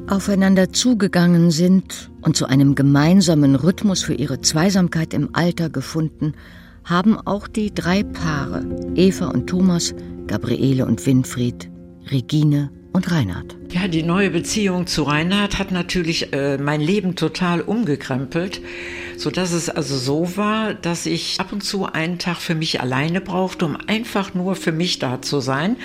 [0.10, 6.34] aufeinander zugegangen sind und zu einem gemeinsamen Rhythmus für ihre Zweisamkeit im Alter gefunden,
[6.84, 9.94] haben auch die drei Paare, Eva und Thomas,
[10.28, 11.70] Gabriele und Winfried,
[12.10, 13.56] Regine und Reinhard.
[13.72, 18.62] Ja, die neue Beziehung zu Reinhard hat natürlich äh, mein Leben total umgekrempelt,
[19.16, 22.82] so dass es also so war, dass ich ab und zu einen Tag für mich
[22.82, 25.78] alleine brauchte, um einfach nur für mich da zu sein.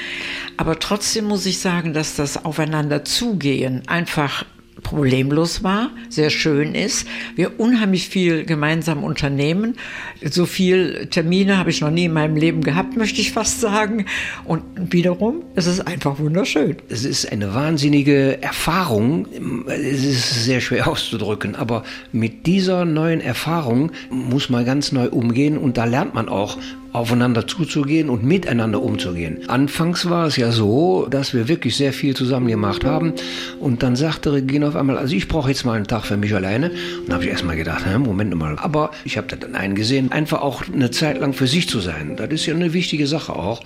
[0.56, 4.44] Aber trotzdem muss ich sagen, dass das Aufeinander zugehen einfach
[4.82, 7.06] problemlos war, sehr schön ist,
[7.36, 9.76] wir unheimlich viel gemeinsam unternehmen.
[10.22, 14.06] So viel Termine habe ich noch nie in meinem Leben gehabt, möchte ich fast sagen.
[14.44, 16.76] Und wiederum, es ist einfach wunderschön.
[16.88, 19.26] Es ist eine wahnsinnige Erfahrung.
[19.68, 25.56] Es ist sehr schwer auszudrücken, aber mit dieser neuen Erfahrung muss man ganz neu umgehen
[25.58, 26.58] und da lernt man auch,
[26.94, 29.48] aufeinander zuzugehen und miteinander umzugehen.
[29.48, 33.14] Anfangs war es ja so, dass wir wirklich sehr viel zusammen gemacht haben
[33.58, 36.32] und dann sagte Regina auf einmal, also ich brauche jetzt mal einen Tag für mich
[36.34, 36.70] alleine.
[36.70, 40.62] Und da habe ich erstmal gedacht, Moment mal, aber ich habe dann eingesehen, einfach auch
[40.72, 42.14] eine Zeit lang für sich zu sein.
[42.16, 43.64] Das ist ja eine wichtige Sache auch.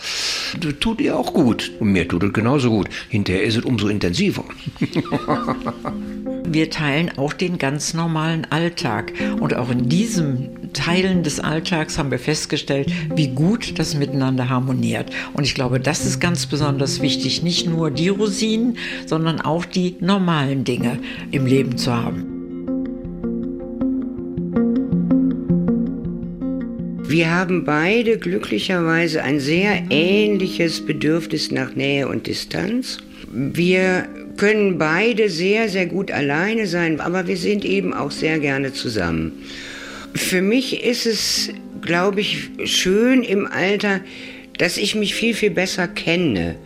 [0.59, 2.89] Das tut ihr auch gut und mir tut es genauso gut.
[3.11, 4.45] Hinterher ist es umso intensiver.
[6.47, 9.13] wir teilen auch den ganz normalen Alltag.
[9.39, 15.11] Und auch in diesem Teilen des Alltags haben wir festgestellt, wie gut das miteinander harmoniert.
[15.35, 19.97] Und ich glaube, das ist ganz besonders wichtig, nicht nur die Rosinen, sondern auch die
[19.99, 21.01] normalen Dinge
[21.33, 22.39] im Leben zu haben.
[27.09, 32.99] Wir haben beide glücklicherweise ein sehr ähnliches Bedürfnis nach Nähe und Distanz.
[33.33, 38.73] Wir können beide sehr, sehr gut alleine sein, aber wir sind eben auch sehr gerne
[38.73, 39.33] zusammen.
[40.15, 44.01] Für mich ist es, glaube ich, schön im Alter,
[44.59, 46.57] dass ich mich viel, viel besser kenne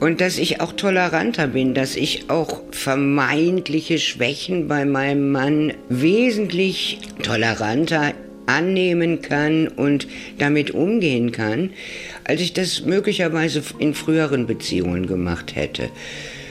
[0.00, 6.98] und dass ich auch toleranter bin, dass ich auch vermeintliche Schwächen bei meinem Mann wesentlich
[7.22, 8.14] toleranter
[8.46, 11.70] annehmen kann und damit umgehen kann,
[12.24, 15.90] als ich das möglicherweise in früheren Beziehungen gemacht hätte.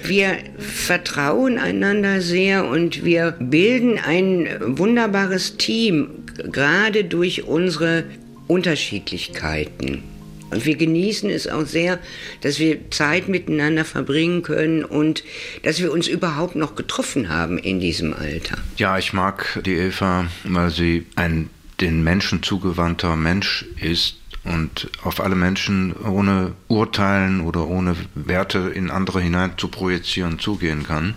[0.04, 8.06] Wir vertrauen einander sehr und wir bilden ein wunderbares Team, gerade durch unsere
[8.48, 10.04] Unterschiedlichkeiten.
[10.50, 12.00] Und wir genießen es auch sehr,
[12.42, 15.24] dass wir Zeit miteinander verbringen können und
[15.64, 18.58] dass wir uns überhaupt noch getroffen haben in diesem Alter.
[18.78, 21.50] Ja, ich mag die Eva, weil sie ein
[21.82, 24.18] den Menschen zugewandter Mensch ist
[24.48, 30.84] und auf alle Menschen ohne Urteilen oder ohne Werte in andere hinein zu projizieren zugehen
[30.84, 31.16] kann.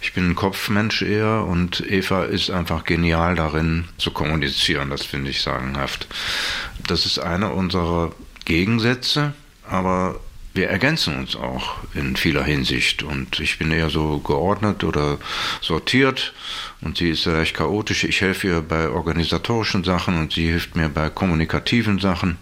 [0.00, 5.30] Ich bin ein Kopfmensch eher und Eva ist einfach genial darin zu kommunizieren, das finde
[5.30, 6.06] ich sagenhaft.
[6.86, 8.12] Das ist einer unserer
[8.44, 9.32] Gegensätze,
[9.68, 10.20] aber
[10.56, 13.02] wir ergänzen uns auch in vieler Hinsicht.
[13.02, 15.18] Und ich bin eher so geordnet oder
[15.60, 16.34] sortiert
[16.80, 18.04] und sie ist vielleicht chaotisch.
[18.04, 22.38] Ich helfe ihr bei organisatorischen Sachen und sie hilft mir bei kommunikativen Sachen.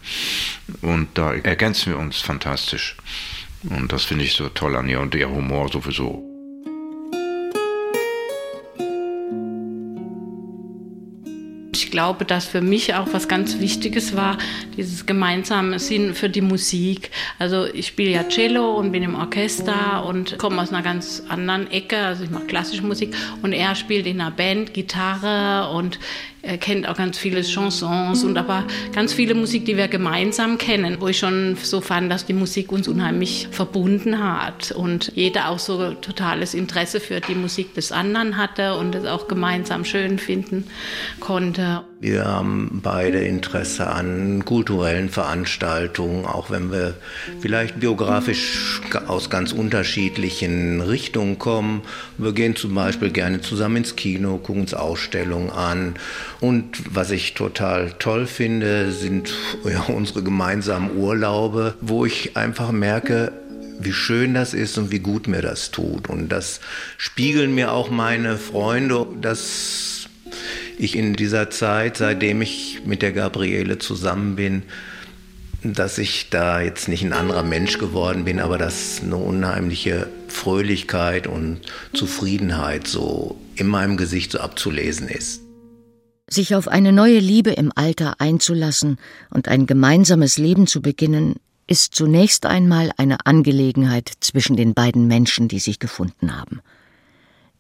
[0.81, 2.97] Und da ergänzen wir uns fantastisch.
[3.63, 6.34] Und das finde ich so toll an ihr und ihr Humor sowieso.
[11.95, 14.37] Glaube, dass für mich auch was ganz Wichtiges war,
[14.77, 17.13] dieses gemeinsame Sinn für die Musik.
[17.39, 21.71] Also ich spiele ja Cello und bin im Orchester und komme aus einer ganz anderen
[21.71, 21.99] Ecke.
[21.99, 26.01] Also ich mache klassische Musik und er spielt in einer Band Gitarre und
[26.45, 30.97] er kennt auch ganz viele Chansons und aber ganz viele Musik, die wir gemeinsam kennen,
[31.01, 35.59] wo ich schon so fand, dass die Musik uns unheimlich verbunden hat und jeder auch
[35.59, 40.67] so totales Interesse für die Musik des anderen hatte und es auch gemeinsam schön finden
[41.21, 41.83] konnte.
[42.05, 46.93] Wir haben beide Interesse an kulturellen Veranstaltungen, auch wenn wir
[47.41, 51.81] vielleicht biografisch aus ganz unterschiedlichen Richtungen kommen.
[52.19, 55.95] Wir gehen zum Beispiel gerne zusammen ins Kino, gucken uns Ausstellungen an.
[56.41, 59.33] Und was ich total toll finde, sind
[59.65, 63.33] ja, unsere gemeinsamen Urlaube, wo ich einfach merke,
[63.81, 66.11] wie schön das ist und wie gut mir das tut.
[66.11, 66.61] Und das
[66.99, 70.11] spiegeln mir auch meine Freunde, dass
[70.79, 74.63] ich in dieser Zeit, seitdem ich mit der Gabriele zusammen bin,
[75.63, 81.27] dass ich da jetzt nicht ein anderer Mensch geworden bin, aber dass eine unheimliche Fröhlichkeit
[81.27, 81.61] und
[81.95, 85.41] Zufriedenheit so in meinem Gesicht so abzulesen ist.
[86.29, 88.99] Sich auf eine neue Liebe im Alter einzulassen
[89.31, 95.49] und ein gemeinsames Leben zu beginnen, ist zunächst einmal eine Angelegenheit zwischen den beiden Menschen,
[95.49, 96.61] die sich gefunden haben.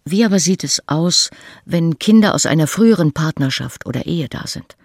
[0.07, 1.31] Wie aber sieht es aus,
[1.65, 4.77] wenn Kinder aus einer früheren Partnerschaft oder Ehe da sind?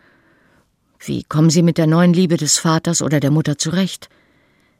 [0.99, 4.09] Wie kommen sie mit der neuen Liebe des Vaters oder der Mutter zurecht?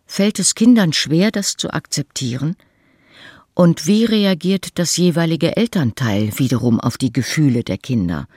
[0.05, 2.55] Fällt es Kindern schwer, das zu akzeptieren?
[3.53, 8.27] Und wie reagiert das jeweilige Elternteil wiederum auf die Gefühle der Kinder?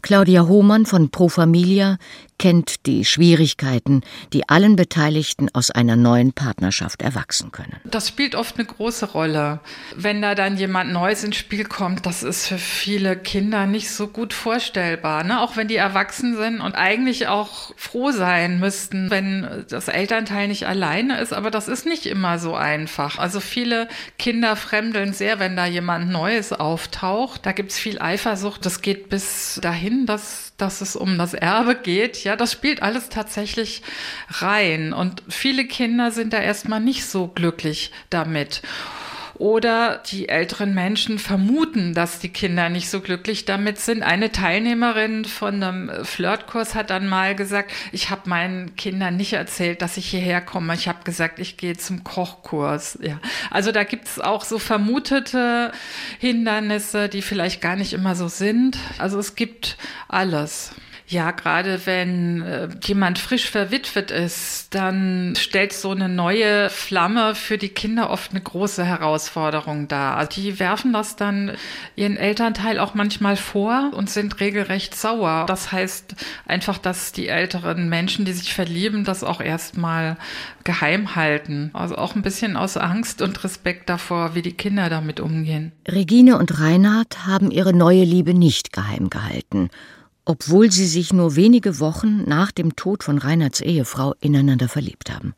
[0.00, 1.98] Claudia Hohmann von Pro Familia
[2.42, 4.00] kennt die Schwierigkeiten,
[4.32, 7.76] die allen Beteiligten aus einer neuen Partnerschaft erwachsen können.
[7.84, 9.60] Das spielt oft eine große Rolle.
[9.94, 14.08] Wenn da dann jemand Neues ins Spiel kommt, das ist für viele Kinder nicht so
[14.08, 15.22] gut vorstellbar.
[15.22, 15.40] Ne?
[15.40, 20.66] Auch wenn die erwachsen sind und eigentlich auch froh sein müssten, wenn das Elternteil nicht
[20.66, 21.32] alleine ist.
[21.32, 23.20] Aber das ist nicht immer so einfach.
[23.20, 23.86] Also viele
[24.18, 27.46] Kinder fremdeln sehr, wenn da jemand Neues auftaucht.
[27.46, 28.66] Da gibt es viel Eifersucht.
[28.66, 33.08] Das geht bis dahin, dass dass es um das Erbe geht, ja, das spielt alles
[33.08, 33.82] tatsächlich
[34.28, 34.92] rein.
[34.92, 38.62] Und viele Kinder sind da erstmal nicht so glücklich damit.
[39.42, 44.04] Oder die älteren Menschen vermuten, dass die Kinder nicht so glücklich damit sind.
[44.04, 49.82] Eine Teilnehmerin von einem Flirtkurs hat dann mal gesagt, ich habe meinen Kindern nicht erzählt,
[49.82, 50.74] dass ich hierher komme.
[50.74, 53.00] Ich habe gesagt, ich gehe zum Kochkurs.
[53.02, 53.18] Ja.
[53.50, 55.72] Also da gibt es auch so vermutete
[56.20, 58.78] Hindernisse, die vielleicht gar nicht immer so sind.
[58.98, 59.76] Also es gibt
[60.06, 60.72] alles.
[61.12, 67.58] Ja, gerade wenn äh, jemand frisch verwitwet ist, dann stellt so eine neue Flamme für
[67.58, 70.16] die Kinder oft eine große Herausforderung dar.
[70.16, 71.52] Also die werfen das dann
[71.96, 75.44] ihren Elternteil auch manchmal vor und sind regelrecht sauer.
[75.46, 76.14] Das heißt
[76.46, 80.16] einfach, dass die älteren Menschen, die sich verlieben, das auch erstmal
[80.64, 81.68] geheim halten.
[81.74, 85.72] Also auch ein bisschen aus Angst und Respekt davor, wie die Kinder damit umgehen.
[85.86, 89.68] Regine und Reinhard haben ihre neue Liebe nicht geheim gehalten
[90.24, 95.34] obwohl sie sich nur wenige Wochen nach dem Tod von Reinhards Ehefrau ineinander verliebt haben.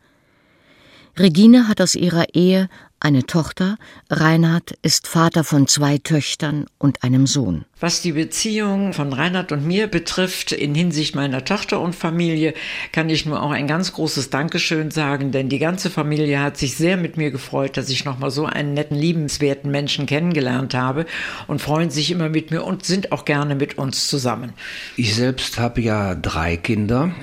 [1.18, 2.68] Regine hat aus ihrer Ehe
[3.04, 3.76] eine Tochter,
[4.08, 7.66] Reinhard ist Vater von zwei Töchtern und einem Sohn.
[7.78, 12.54] Was die Beziehung von Reinhard und mir betrifft, in Hinsicht meiner Tochter und Familie,
[12.92, 16.76] kann ich nur auch ein ganz großes Dankeschön sagen, denn die ganze Familie hat sich
[16.76, 21.04] sehr mit mir gefreut, dass ich nochmal so einen netten, liebenswerten Menschen kennengelernt habe
[21.46, 24.54] und freuen sich immer mit mir und sind auch gerne mit uns zusammen.
[24.96, 27.14] Ich selbst habe ja drei Kinder,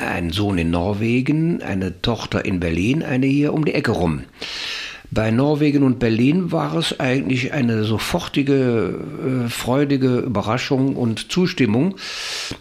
[0.00, 4.22] einen Sohn in Norwegen, eine Tochter in Berlin, eine hier um die Ecke rum.
[5.10, 8.98] Bei Norwegen und Berlin war es eigentlich eine sofortige,
[9.44, 11.96] äh, freudige Überraschung und Zustimmung.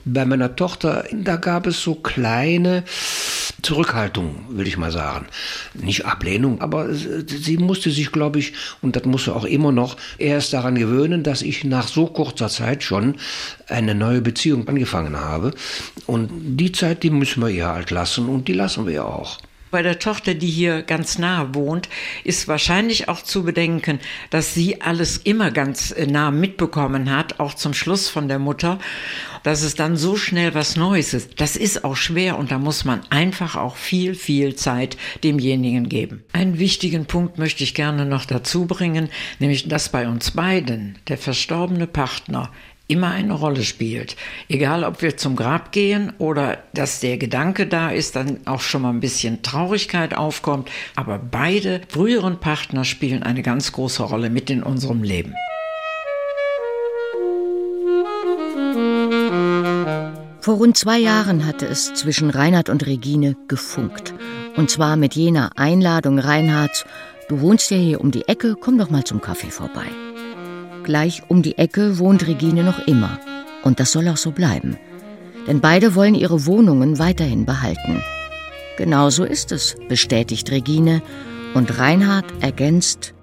[0.05, 2.83] Bei meiner Tochter, da gab es so kleine
[3.61, 5.25] Zurückhaltung, will ich mal sagen.
[5.73, 10.53] Nicht Ablehnung, aber sie musste sich, glaube ich, und das musste auch immer noch, erst
[10.53, 13.15] daran gewöhnen, dass ich nach so kurzer Zeit schon
[13.67, 15.51] eine neue Beziehung angefangen habe.
[16.05, 19.39] Und die Zeit, die müssen wir ihr halt lassen und die lassen wir ja auch.
[19.75, 21.89] Bei der Tochter, die hier ganz nahe wohnt,
[22.23, 23.99] ist wahrscheinlich auch zu bedenken,
[24.29, 28.79] dass sie alles immer ganz äh, nah mitbekommen hat, auch zum Schluss von der Mutter,
[29.43, 31.41] dass es dann so schnell was Neues ist.
[31.41, 34.95] Das ist auch schwer und da muss man einfach auch viel, viel Zeit
[35.25, 36.23] demjenigen geben.
[36.31, 39.09] Einen wichtigen Punkt möchte ich gerne noch dazu bringen,
[39.39, 42.49] nämlich dass bei uns beiden der verstorbene Partner
[42.87, 44.15] immer eine Rolle spielt.
[44.47, 48.83] Egal, ob wir zum Grab gehen oder dass der Gedanke da ist, dann auch schon
[48.83, 50.69] mal ein bisschen Traurigkeit aufkommt.
[50.95, 55.33] Aber beide früheren Partner spielen eine ganz große Rolle mit in unserem Leben.
[60.41, 64.13] Vor rund zwei Jahren hatte es zwischen Reinhard und Regine gefunkt.
[64.55, 66.85] Und zwar mit jener Einladung Reinhards,
[67.29, 69.87] du wohnst ja hier um die Ecke, komm doch mal zum Kaffee vorbei.
[70.85, 73.19] Gleich um die Ecke wohnt Regine noch immer.
[73.63, 74.77] Und das soll auch so bleiben.
[75.47, 78.03] Denn beide wollen ihre Wohnungen weiterhin behalten.
[78.77, 81.01] Genauso ist es, bestätigt Regine.
[81.55, 83.14] Und Reinhard ergänzt,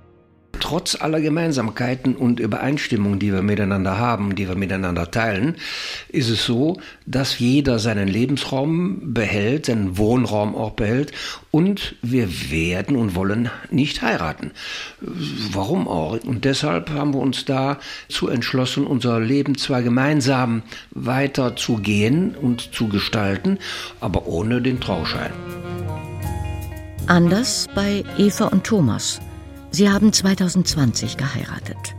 [0.63, 5.57] trotz aller Gemeinsamkeiten und Übereinstimmungen, die wir miteinander haben, die wir miteinander teilen,
[6.09, 11.11] ist es so, dass jeder seinen Lebensraum behält, seinen Wohnraum auch behält
[11.51, 14.53] und wir werden und wollen nicht heiraten.
[15.01, 16.23] Warum auch?
[16.23, 22.73] Und deshalb haben wir uns dazu entschlossen, unser Leben zwar gemeinsam weiter zu gehen und
[22.73, 23.59] zu gestalten,
[24.01, 25.33] aber ohne den Trauschein.
[27.09, 29.21] Anders bei Eva und Thomas.
[29.73, 31.97] Sie haben 2020 geheiratet.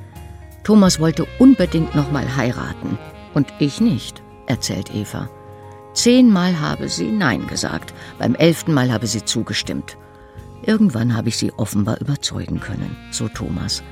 [0.64, 3.00] Thomas wollte unbedingt noch mal heiraten
[3.34, 5.28] und ich nicht, erzählt Eva.
[5.94, 9.98] Zehnmal habe sie Nein gesagt, beim elften Mal habe sie zugestimmt.
[10.62, 13.84] Irgendwann habe ich sie offenbar überzeugen können, so Thomas.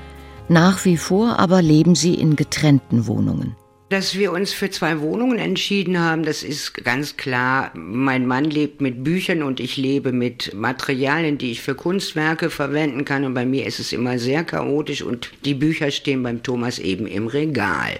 [0.48, 3.56] Nach wie vor aber leben sie in getrennten Wohnungen.
[3.92, 7.72] Dass wir uns für zwei Wohnungen entschieden haben, das ist ganz klar.
[7.74, 13.04] Mein Mann lebt mit Büchern und ich lebe mit Materialien, die ich für Kunstwerke verwenden
[13.04, 13.26] kann.
[13.26, 17.06] Und bei mir ist es immer sehr chaotisch und die Bücher stehen beim Thomas eben
[17.06, 17.98] im Regal.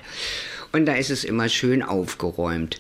[0.73, 2.79] Und da ist es immer schön aufgeräumt.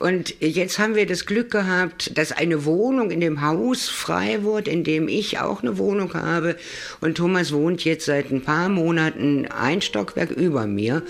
[0.00, 4.72] Und jetzt haben wir das Glück gehabt, dass eine Wohnung in dem Haus frei wurde,
[4.72, 6.56] in dem ich auch eine Wohnung habe.
[7.00, 11.04] Und Thomas wohnt jetzt seit ein paar Monaten ein Stockwerk über mir.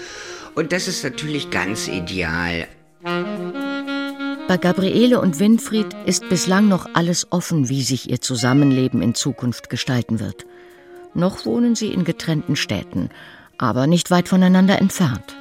[0.59, 2.67] Und das ist natürlich ganz ideal.
[3.05, 9.71] Bei Gabriele und Winfried ist bislang noch alles offen, wie sich ihr Zusammenleben in Zukunft
[9.71, 10.47] gestalten wird.
[11.15, 13.11] Noch wohnen sie in getrennten Städten,
[13.57, 15.37] aber nicht weit voneinander entfernt.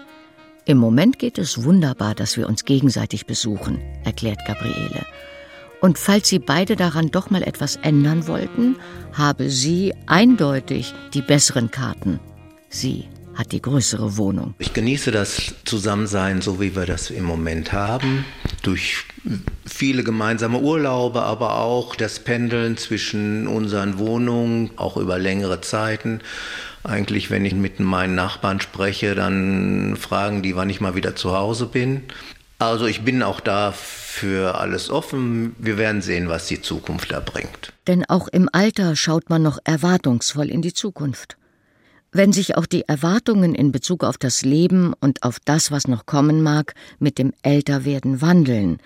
[0.66, 5.04] Im Moment geht es wunderbar, dass wir uns gegenseitig besuchen, erklärt Gabriele.
[5.82, 8.76] Und falls Sie beide daran doch mal etwas ändern wollten,
[9.14, 12.20] habe sie eindeutig die besseren Karten.
[12.70, 13.08] Sie
[13.38, 14.56] hat die größere Wohnung.
[14.60, 18.26] Ich genieße das Zusammensein, so wie wir das im Moment haben,
[18.64, 19.06] durch
[19.66, 26.22] viele gemeinsame Urlaube, aber auch das Pendeln zwischen unseren Wohnungen, auch über längere Zeiten.
[26.84, 31.34] Eigentlich, wenn ich mit meinen Nachbarn spreche, dann fragen die, wann ich mal wieder zu
[31.36, 32.04] Hause bin.
[32.60, 35.56] Also ich bin auch da für alles offen.
[35.60, 37.74] Wir werden sehen, was die Zukunft da bringt.
[37.86, 41.37] Denn auch im Alter schaut man noch erwartungsvoll in die Zukunft.
[42.18, 46.08] Wenn sich auch die Erwartungen in Bezug auf das Leben und auf das, was noch
[46.08, 48.80] kommen mag, mit dem Älterwerden wandeln,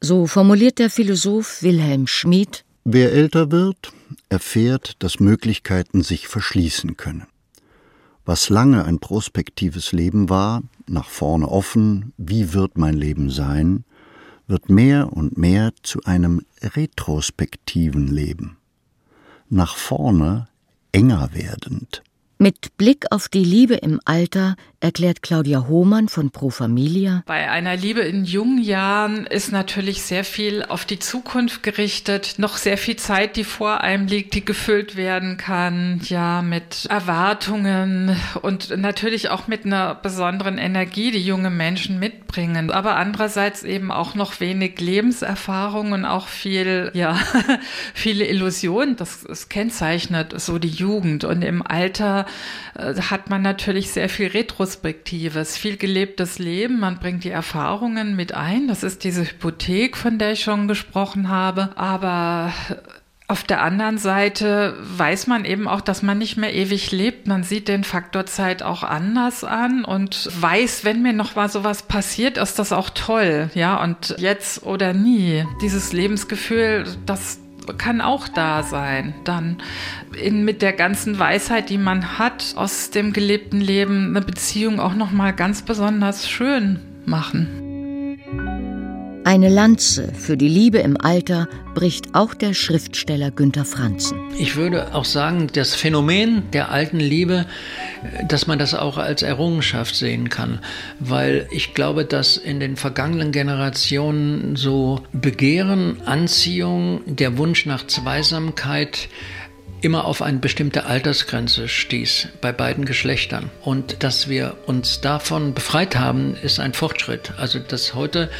[0.00, 3.92] so formuliert der Philosoph Wilhelm Schmid Wer älter wird,
[4.30, 7.26] erfährt, dass Möglichkeiten sich verschließen können.
[8.24, 13.84] Was lange ein prospektives Leben war, nach vorne offen, wie wird mein Leben sein,
[14.46, 18.56] wird mehr und mehr zu einem retrospektiven Leben.
[19.50, 20.48] Nach vorne
[20.92, 22.02] enger werdend.
[22.38, 27.22] Mit Blick auf die Liebe im Alter erklärt Claudia Hohmann von Pro Familia.
[27.24, 32.58] Bei einer Liebe in jungen Jahren ist natürlich sehr viel auf die Zukunft gerichtet, noch
[32.58, 38.76] sehr viel Zeit, die vor einem liegt, die gefüllt werden kann, ja, mit Erwartungen und
[38.76, 42.70] natürlich auch mit einer besonderen Energie, die junge Menschen mitbringen.
[42.70, 47.18] Aber andererseits eben auch noch wenig Lebenserfahrung und auch viel, ja,
[47.94, 48.96] viele Illusionen.
[48.96, 52.23] Das, das kennzeichnet so die Jugend und im Alter
[52.74, 56.80] äh, hat man natürlich sehr viel Retrospektives, viel gelebtes Leben.
[56.80, 58.68] Man bringt die Erfahrungen mit ein.
[58.68, 61.70] Das ist diese Hypothek, von der ich schon gesprochen habe.
[61.76, 62.52] Aber
[63.26, 67.26] Auf der anderen Seite weiß man eben auch, dass man nicht mehr ewig lebt.
[67.26, 71.84] Man sieht den Faktor Zeit auch anders an und weiß, wenn mir noch mal sowas
[71.84, 73.48] passiert, ist das auch toll.
[73.54, 75.46] Ja, und jetzt oder nie.
[75.62, 77.38] Dieses Lebensgefühl, das
[77.78, 79.14] kann auch da sein.
[79.24, 79.58] Dann
[80.20, 84.94] in, mit der ganzen Weisheit, die man hat aus dem gelebten Leben, eine Beziehung auch
[84.94, 87.63] noch mal ganz besonders schön machen.
[89.26, 94.18] Eine Lanze für die Liebe im Alter bricht auch der Schriftsteller Günter Franzen.
[94.38, 97.46] Ich würde auch sagen, das Phänomen der alten Liebe,
[98.28, 100.58] dass man das auch als Errungenschaft sehen kann,
[101.00, 109.08] weil ich glaube, dass in den vergangenen Generationen so Begehren, Anziehung, der Wunsch nach Zweisamkeit,
[109.80, 113.50] immer auf eine bestimmte Altersgrenze stieß bei beiden Geschlechtern.
[113.62, 117.32] Und dass wir uns davon befreit haben, ist ein Fortschritt.
[117.36, 118.30] Also dass heute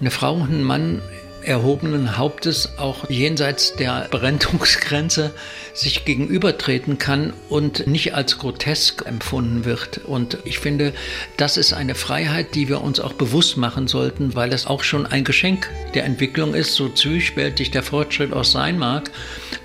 [0.00, 1.02] eine Frau und ein Mann
[1.42, 5.32] erhobenen Hauptes auch jenseits der Berentungsgrenze
[5.72, 9.98] sich gegenübertreten kann und nicht als grotesk empfunden wird.
[9.98, 10.92] Und ich finde,
[11.36, 15.06] das ist eine Freiheit, die wir uns auch bewusst machen sollten, weil es auch schon
[15.06, 19.10] ein Geschenk der Entwicklung ist, so zwiespältig der Fortschritt auch sein mag.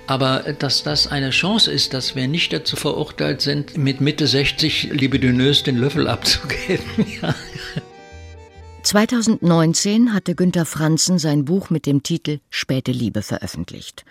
[0.06, 4.90] Aber dass das eine Chance ist, dass wir nicht dazu verurteilt sind, mit Mitte 60
[4.92, 6.86] libidinös den Löffel abzugeben.
[7.22, 7.34] Ja.
[8.86, 14.04] 2019 hatte Günter Franzen sein Buch mit dem Titel Späte Liebe veröffentlicht.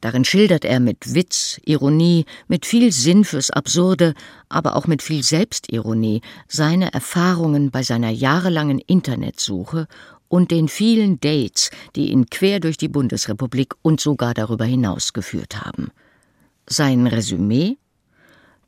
[0.00, 4.14] Darin schildert er mit Witz, Ironie, mit viel Sinn fürs Absurde,
[4.48, 9.86] aber auch mit viel Selbstironie seine Erfahrungen bei seiner jahrelangen Internetsuche
[10.26, 15.64] und den vielen Dates, die ihn quer durch die Bundesrepublik und sogar darüber hinaus geführt
[15.64, 15.92] haben.
[16.66, 17.76] Sein Resümee?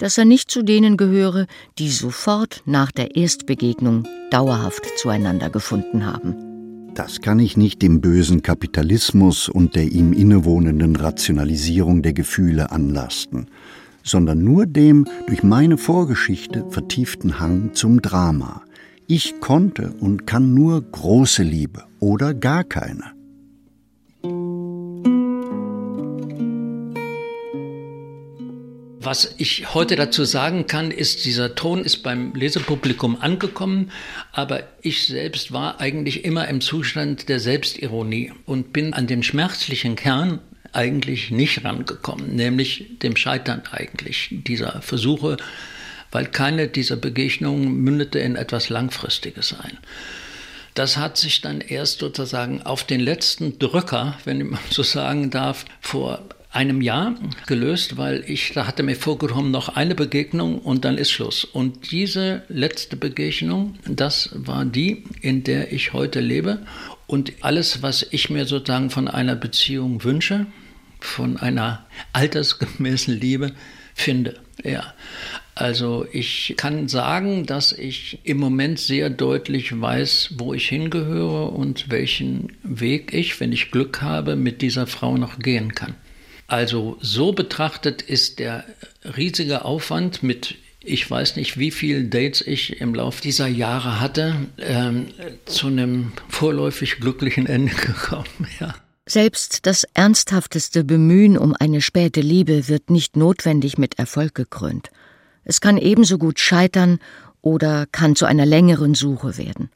[0.02, 1.46] Dass er nicht zu denen gehöre,
[1.78, 6.90] die sofort nach der Erstbegegnung dauerhaft zueinander gefunden haben.
[6.94, 13.46] Das kann ich nicht dem bösen Kapitalismus und der ihm innewohnenden Rationalisierung der Gefühle anlasten,
[14.02, 18.62] sondern nur dem durch meine Vorgeschichte vertieften Hang zum Drama.
[19.06, 23.21] Ich konnte und kann nur große Liebe oder gar keine.
[29.12, 33.92] Was ich heute dazu sagen kann, ist, dieser Ton ist beim Lesepublikum angekommen,
[34.32, 39.96] aber ich selbst war eigentlich immer im Zustand der Selbstironie und bin an den schmerzlichen
[39.96, 40.38] Kern
[40.72, 45.36] eigentlich nicht rangekommen, nämlich dem Scheitern eigentlich dieser Versuche,
[46.10, 49.76] weil keine dieser Begegnungen mündete in etwas Langfristiges ein.
[50.72, 55.66] Das hat sich dann erst sozusagen auf den letzten Drücker, wenn man so sagen darf,
[55.82, 57.14] vor einem Jahr
[57.46, 61.44] gelöst, weil ich da hatte mir vorgenommen, noch eine Begegnung und dann ist Schluss.
[61.44, 66.64] Und diese letzte Begegnung, das war die, in der ich heute lebe.
[67.06, 70.46] Und alles, was ich mir sozusagen von einer Beziehung wünsche,
[71.00, 73.52] von einer altersgemäßen Liebe,
[73.94, 74.40] finde.
[74.62, 74.94] Ja.
[75.54, 81.90] Also ich kann sagen, dass ich im Moment sehr deutlich weiß, wo ich hingehöre und
[81.90, 85.94] welchen Weg ich, wenn ich Glück habe, mit dieser Frau noch gehen kann.
[86.52, 88.66] Also so betrachtet ist der
[89.16, 94.34] riesige Aufwand mit ich weiß nicht, wie viele Dates ich im Laufe dieser Jahre hatte,
[94.58, 95.06] ähm,
[95.46, 98.46] zu einem vorläufig glücklichen Ende gekommen.
[98.60, 98.74] Ja.
[99.06, 104.90] Selbst das ernsthafteste Bemühen um eine späte Liebe wird nicht notwendig mit Erfolg gekrönt.
[105.44, 106.98] Es kann ebenso gut scheitern
[107.40, 109.70] oder kann zu einer längeren Suche werden.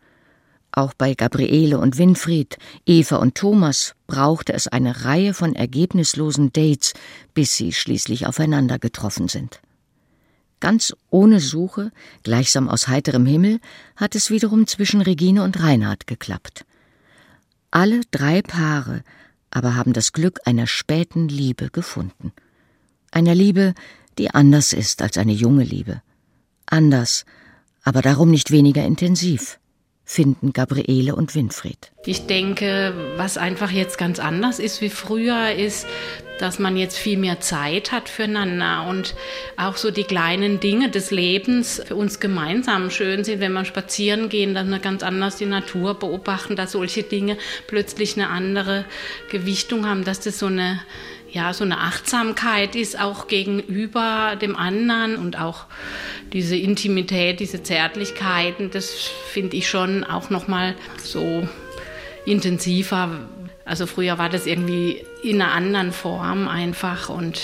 [0.79, 6.93] Auch bei Gabriele und Winfried, Eva und Thomas brauchte es eine Reihe von ergebnislosen Dates,
[7.33, 9.63] bis sie schließlich aufeinander getroffen sind.
[10.61, 11.93] Ganz ohne Suche,
[12.25, 13.61] gleichsam aus heiterem Himmel,
[13.97, 16.67] hat es wiederum zwischen Regine und Reinhard geklappt.
[17.71, 19.03] Alle drei Paare
[19.51, 22.33] aber haben das Glück einer späten Liebe gefunden.
[23.11, 23.73] Einer Liebe,
[24.19, 26.03] die anders ist als eine junge Liebe.
[26.67, 27.25] Anders,
[27.83, 29.59] aber darum nicht weniger intensiv
[30.07, 31.91] finden Gabriele und Winfried.
[32.07, 35.85] Ich denke, was einfach jetzt ganz anders ist wie früher, ist,
[36.39, 39.17] dass man jetzt viel mehr Zeit hat füreinander und
[39.57, 44.29] auch so die kleinen Dinge des Lebens für uns gemeinsam schön sind, wenn wir spazieren
[44.29, 47.37] gehen, dass wir ganz anders die Natur beobachten, dass solche Dinge
[47.67, 48.85] plötzlich eine andere
[49.31, 50.81] Gewichtung haben, dass das so eine
[51.37, 55.67] ja, so eine Achtsamkeit ist auch gegenüber dem anderen und auch
[56.33, 58.91] diese Intimität, diese Zärtlichkeiten, das
[59.33, 61.47] finde ich schon auch noch mal so
[62.25, 63.11] intensiver.
[63.67, 67.39] Also früher war das irgendwie in einer anderen Form einfach und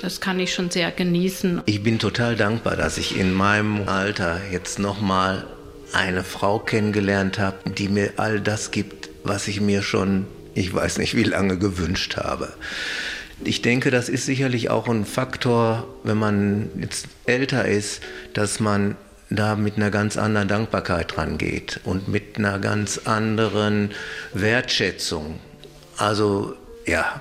[0.00, 1.62] das kann ich schon sehr genießen.
[1.66, 5.46] Ich bin total dankbar, dass ich in meinem Alter jetzt noch mal
[5.92, 10.98] eine Frau kennengelernt habe, die mir all das gibt, was ich mir schon, ich weiß
[10.98, 12.52] nicht wie lange gewünscht habe
[13.44, 18.00] Ich denke, das ist sicherlich auch ein Faktor, wenn man jetzt älter ist,
[18.34, 18.96] dass man
[19.30, 23.90] da mit einer ganz anderen Dankbarkeit rangeht und mit einer ganz anderen
[24.32, 25.38] Wertschätzung.
[25.96, 26.54] Also
[26.86, 27.20] ja,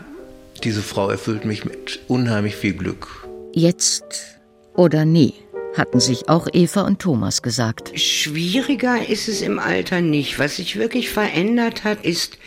[0.64, 3.28] diese Frau erfüllt mich mit unheimlich viel Glück.
[3.54, 4.40] Jetzt
[4.76, 5.34] oder nie,
[5.76, 7.98] hatten sich auch Eva und Thomas gesagt.
[8.00, 10.40] Schwieriger ist es im Alter nicht.
[10.40, 12.38] Was sich wirklich verändert hat, ist,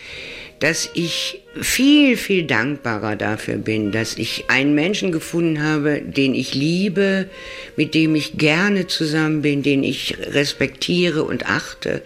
[0.60, 6.54] dass ich viel, viel dankbarer dafür bin, dass ich einen Menschen gefunden habe, den ich
[6.54, 7.28] liebe,
[7.76, 12.02] mit dem ich gerne zusammen bin, den ich respektiere und achte.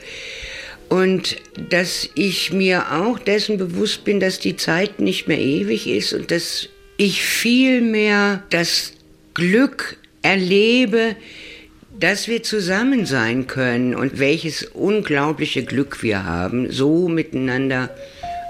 [0.88, 1.36] Und
[1.70, 6.30] dass ich mir auch dessen bewusst bin, dass die Zeit nicht mehr ewig ist und
[6.30, 8.92] dass ich viel mehr das
[9.34, 11.16] Glück erlebe,
[11.98, 17.90] dass wir zusammen sein können und welches unglaubliche Glück wir haben, so miteinander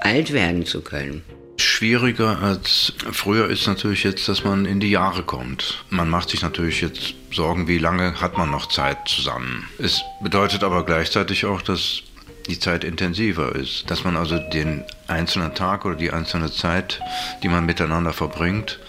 [0.05, 1.23] alt werden zu können.
[1.57, 5.85] Schwieriger als früher ist natürlich jetzt, dass man in die Jahre kommt.
[5.89, 9.69] Man macht sich natürlich jetzt Sorgen, wie lange hat man noch Zeit zusammen.
[9.79, 12.03] Es bedeutet aber gleichzeitig auch, dass
[12.49, 17.01] die Zeit intensiver ist, dass man also den einzelnen Tag oder die einzelne Zeit,
[17.43, 18.81] die man miteinander verbringt,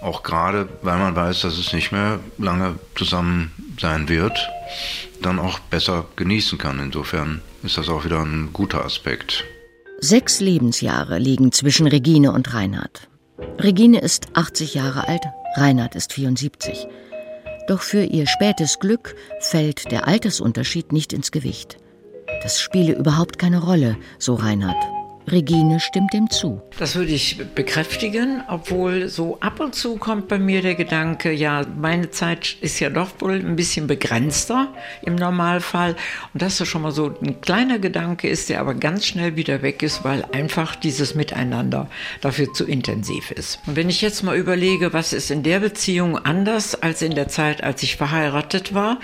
[0.00, 4.48] auch gerade weil man weiß, dass es nicht mehr lange zusammen sein wird,
[5.22, 6.80] dann auch besser genießen kann.
[6.80, 9.44] Insofern ist das auch wieder ein guter Aspekt.
[10.00, 13.08] Sechs Lebensjahre liegen zwischen Regine und Reinhard.
[13.58, 15.22] Regine ist 80 Jahre alt,
[15.56, 16.86] Reinhard ist 74.
[17.66, 21.78] Doch für ihr spätes Glück fällt der Altersunterschied nicht ins Gewicht.
[22.44, 24.97] Das spiele überhaupt keine Rolle, so Reinhard.
[25.28, 26.60] Regine stimmt dem zu.
[26.78, 31.64] Das würde ich bekräftigen, obwohl so ab und zu kommt bei mir der Gedanke, ja,
[31.76, 34.72] meine Zeit ist ja doch wohl ein bisschen begrenzter
[35.02, 35.96] im Normalfall.
[36.32, 39.62] Und dass das schon mal so ein kleiner Gedanke ist, der aber ganz schnell wieder
[39.62, 41.88] weg ist, weil einfach dieses Miteinander
[42.20, 43.60] dafür zu intensiv ist.
[43.66, 47.28] Und wenn ich jetzt mal überlege, was ist in der Beziehung anders als in der
[47.28, 48.98] Zeit, als ich verheiratet war,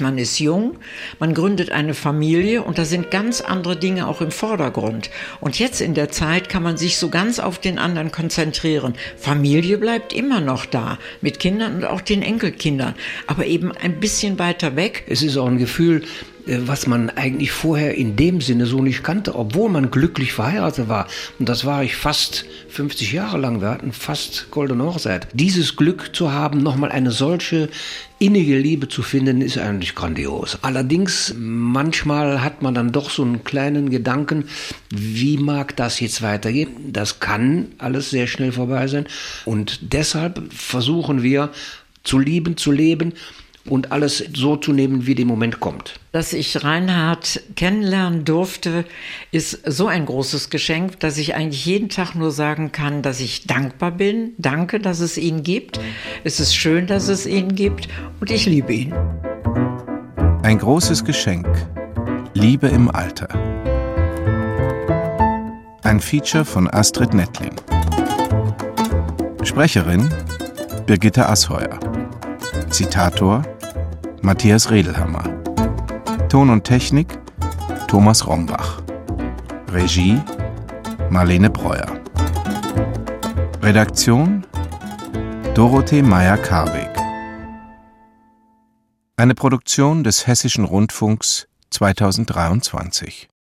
[0.00, 0.76] man ist jung,
[1.18, 5.10] man gründet eine Familie und da sind ganz andere Dinge auch im Vordergrund.
[5.40, 8.94] Und jetzt in der Zeit kann man sich so ganz auf den anderen konzentrieren.
[9.16, 12.94] Familie bleibt immer noch da, mit Kindern und auch den Enkelkindern,
[13.26, 15.04] aber eben ein bisschen weiter weg.
[15.08, 16.02] Es ist auch ein Gefühl,
[16.46, 21.08] was man eigentlich vorher in dem Sinne so nicht kannte, obwohl man glücklich verheiratet war.
[21.38, 23.60] Und das war ich fast 50 Jahre lang.
[23.60, 25.26] Wir hatten fast goldene Hochzeit.
[25.32, 27.68] Dieses Glück zu haben, nochmal eine solche
[28.18, 30.58] innige Liebe zu finden, ist eigentlich grandios.
[30.62, 34.44] Allerdings, manchmal hat man dann doch so einen kleinen Gedanken,
[34.90, 36.92] wie mag das jetzt weitergehen?
[36.92, 39.06] Das kann alles sehr schnell vorbei sein.
[39.44, 41.50] Und deshalb versuchen wir
[42.04, 43.14] zu lieben, zu leben
[43.68, 45.94] und alles so zu nehmen, wie der Moment kommt.
[46.12, 48.84] Dass ich Reinhard kennenlernen durfte,
[49.32, 53.46] ist so ein großes Geschenk, dass ich eigentlich jeden Tag nur sagen kann, dass ich
[53.46, 54.32] dankbar bin.
[54.38, 55.80] Danke, dass es ihn gibt.
[56.24, 57.88] Es ist schön, dass es ihn gibt
[58.20, 58.94] und ich liebe ihn.
[60.42, 61.48] Ein großes Geschenk.
[62.34, 63.28] Liebe im Alter.
[65.82, 67.54] Ein Feature von Astrid Nettling.
[69.42, 70.10] Sprecherin
[70.86, 71.80] Birgitte Asheuer.
[72.70, 73.42] Zitator
[74.22, 75.24] Matthias Redelhammer.
[76.28, 77.18] Ton und Technik
[77.88, 78.82] Thomas Rombach.
[79.68, 80.20] Regie
[81.10, 82.00] Marlene Breuer.
[83.62, 84.44] Redaktion
[85.54, 86.90] Dorothee Meyer-Karweg.
[89.16, 93.28] Eine Produktion des Hessischen Rundfunks 2023.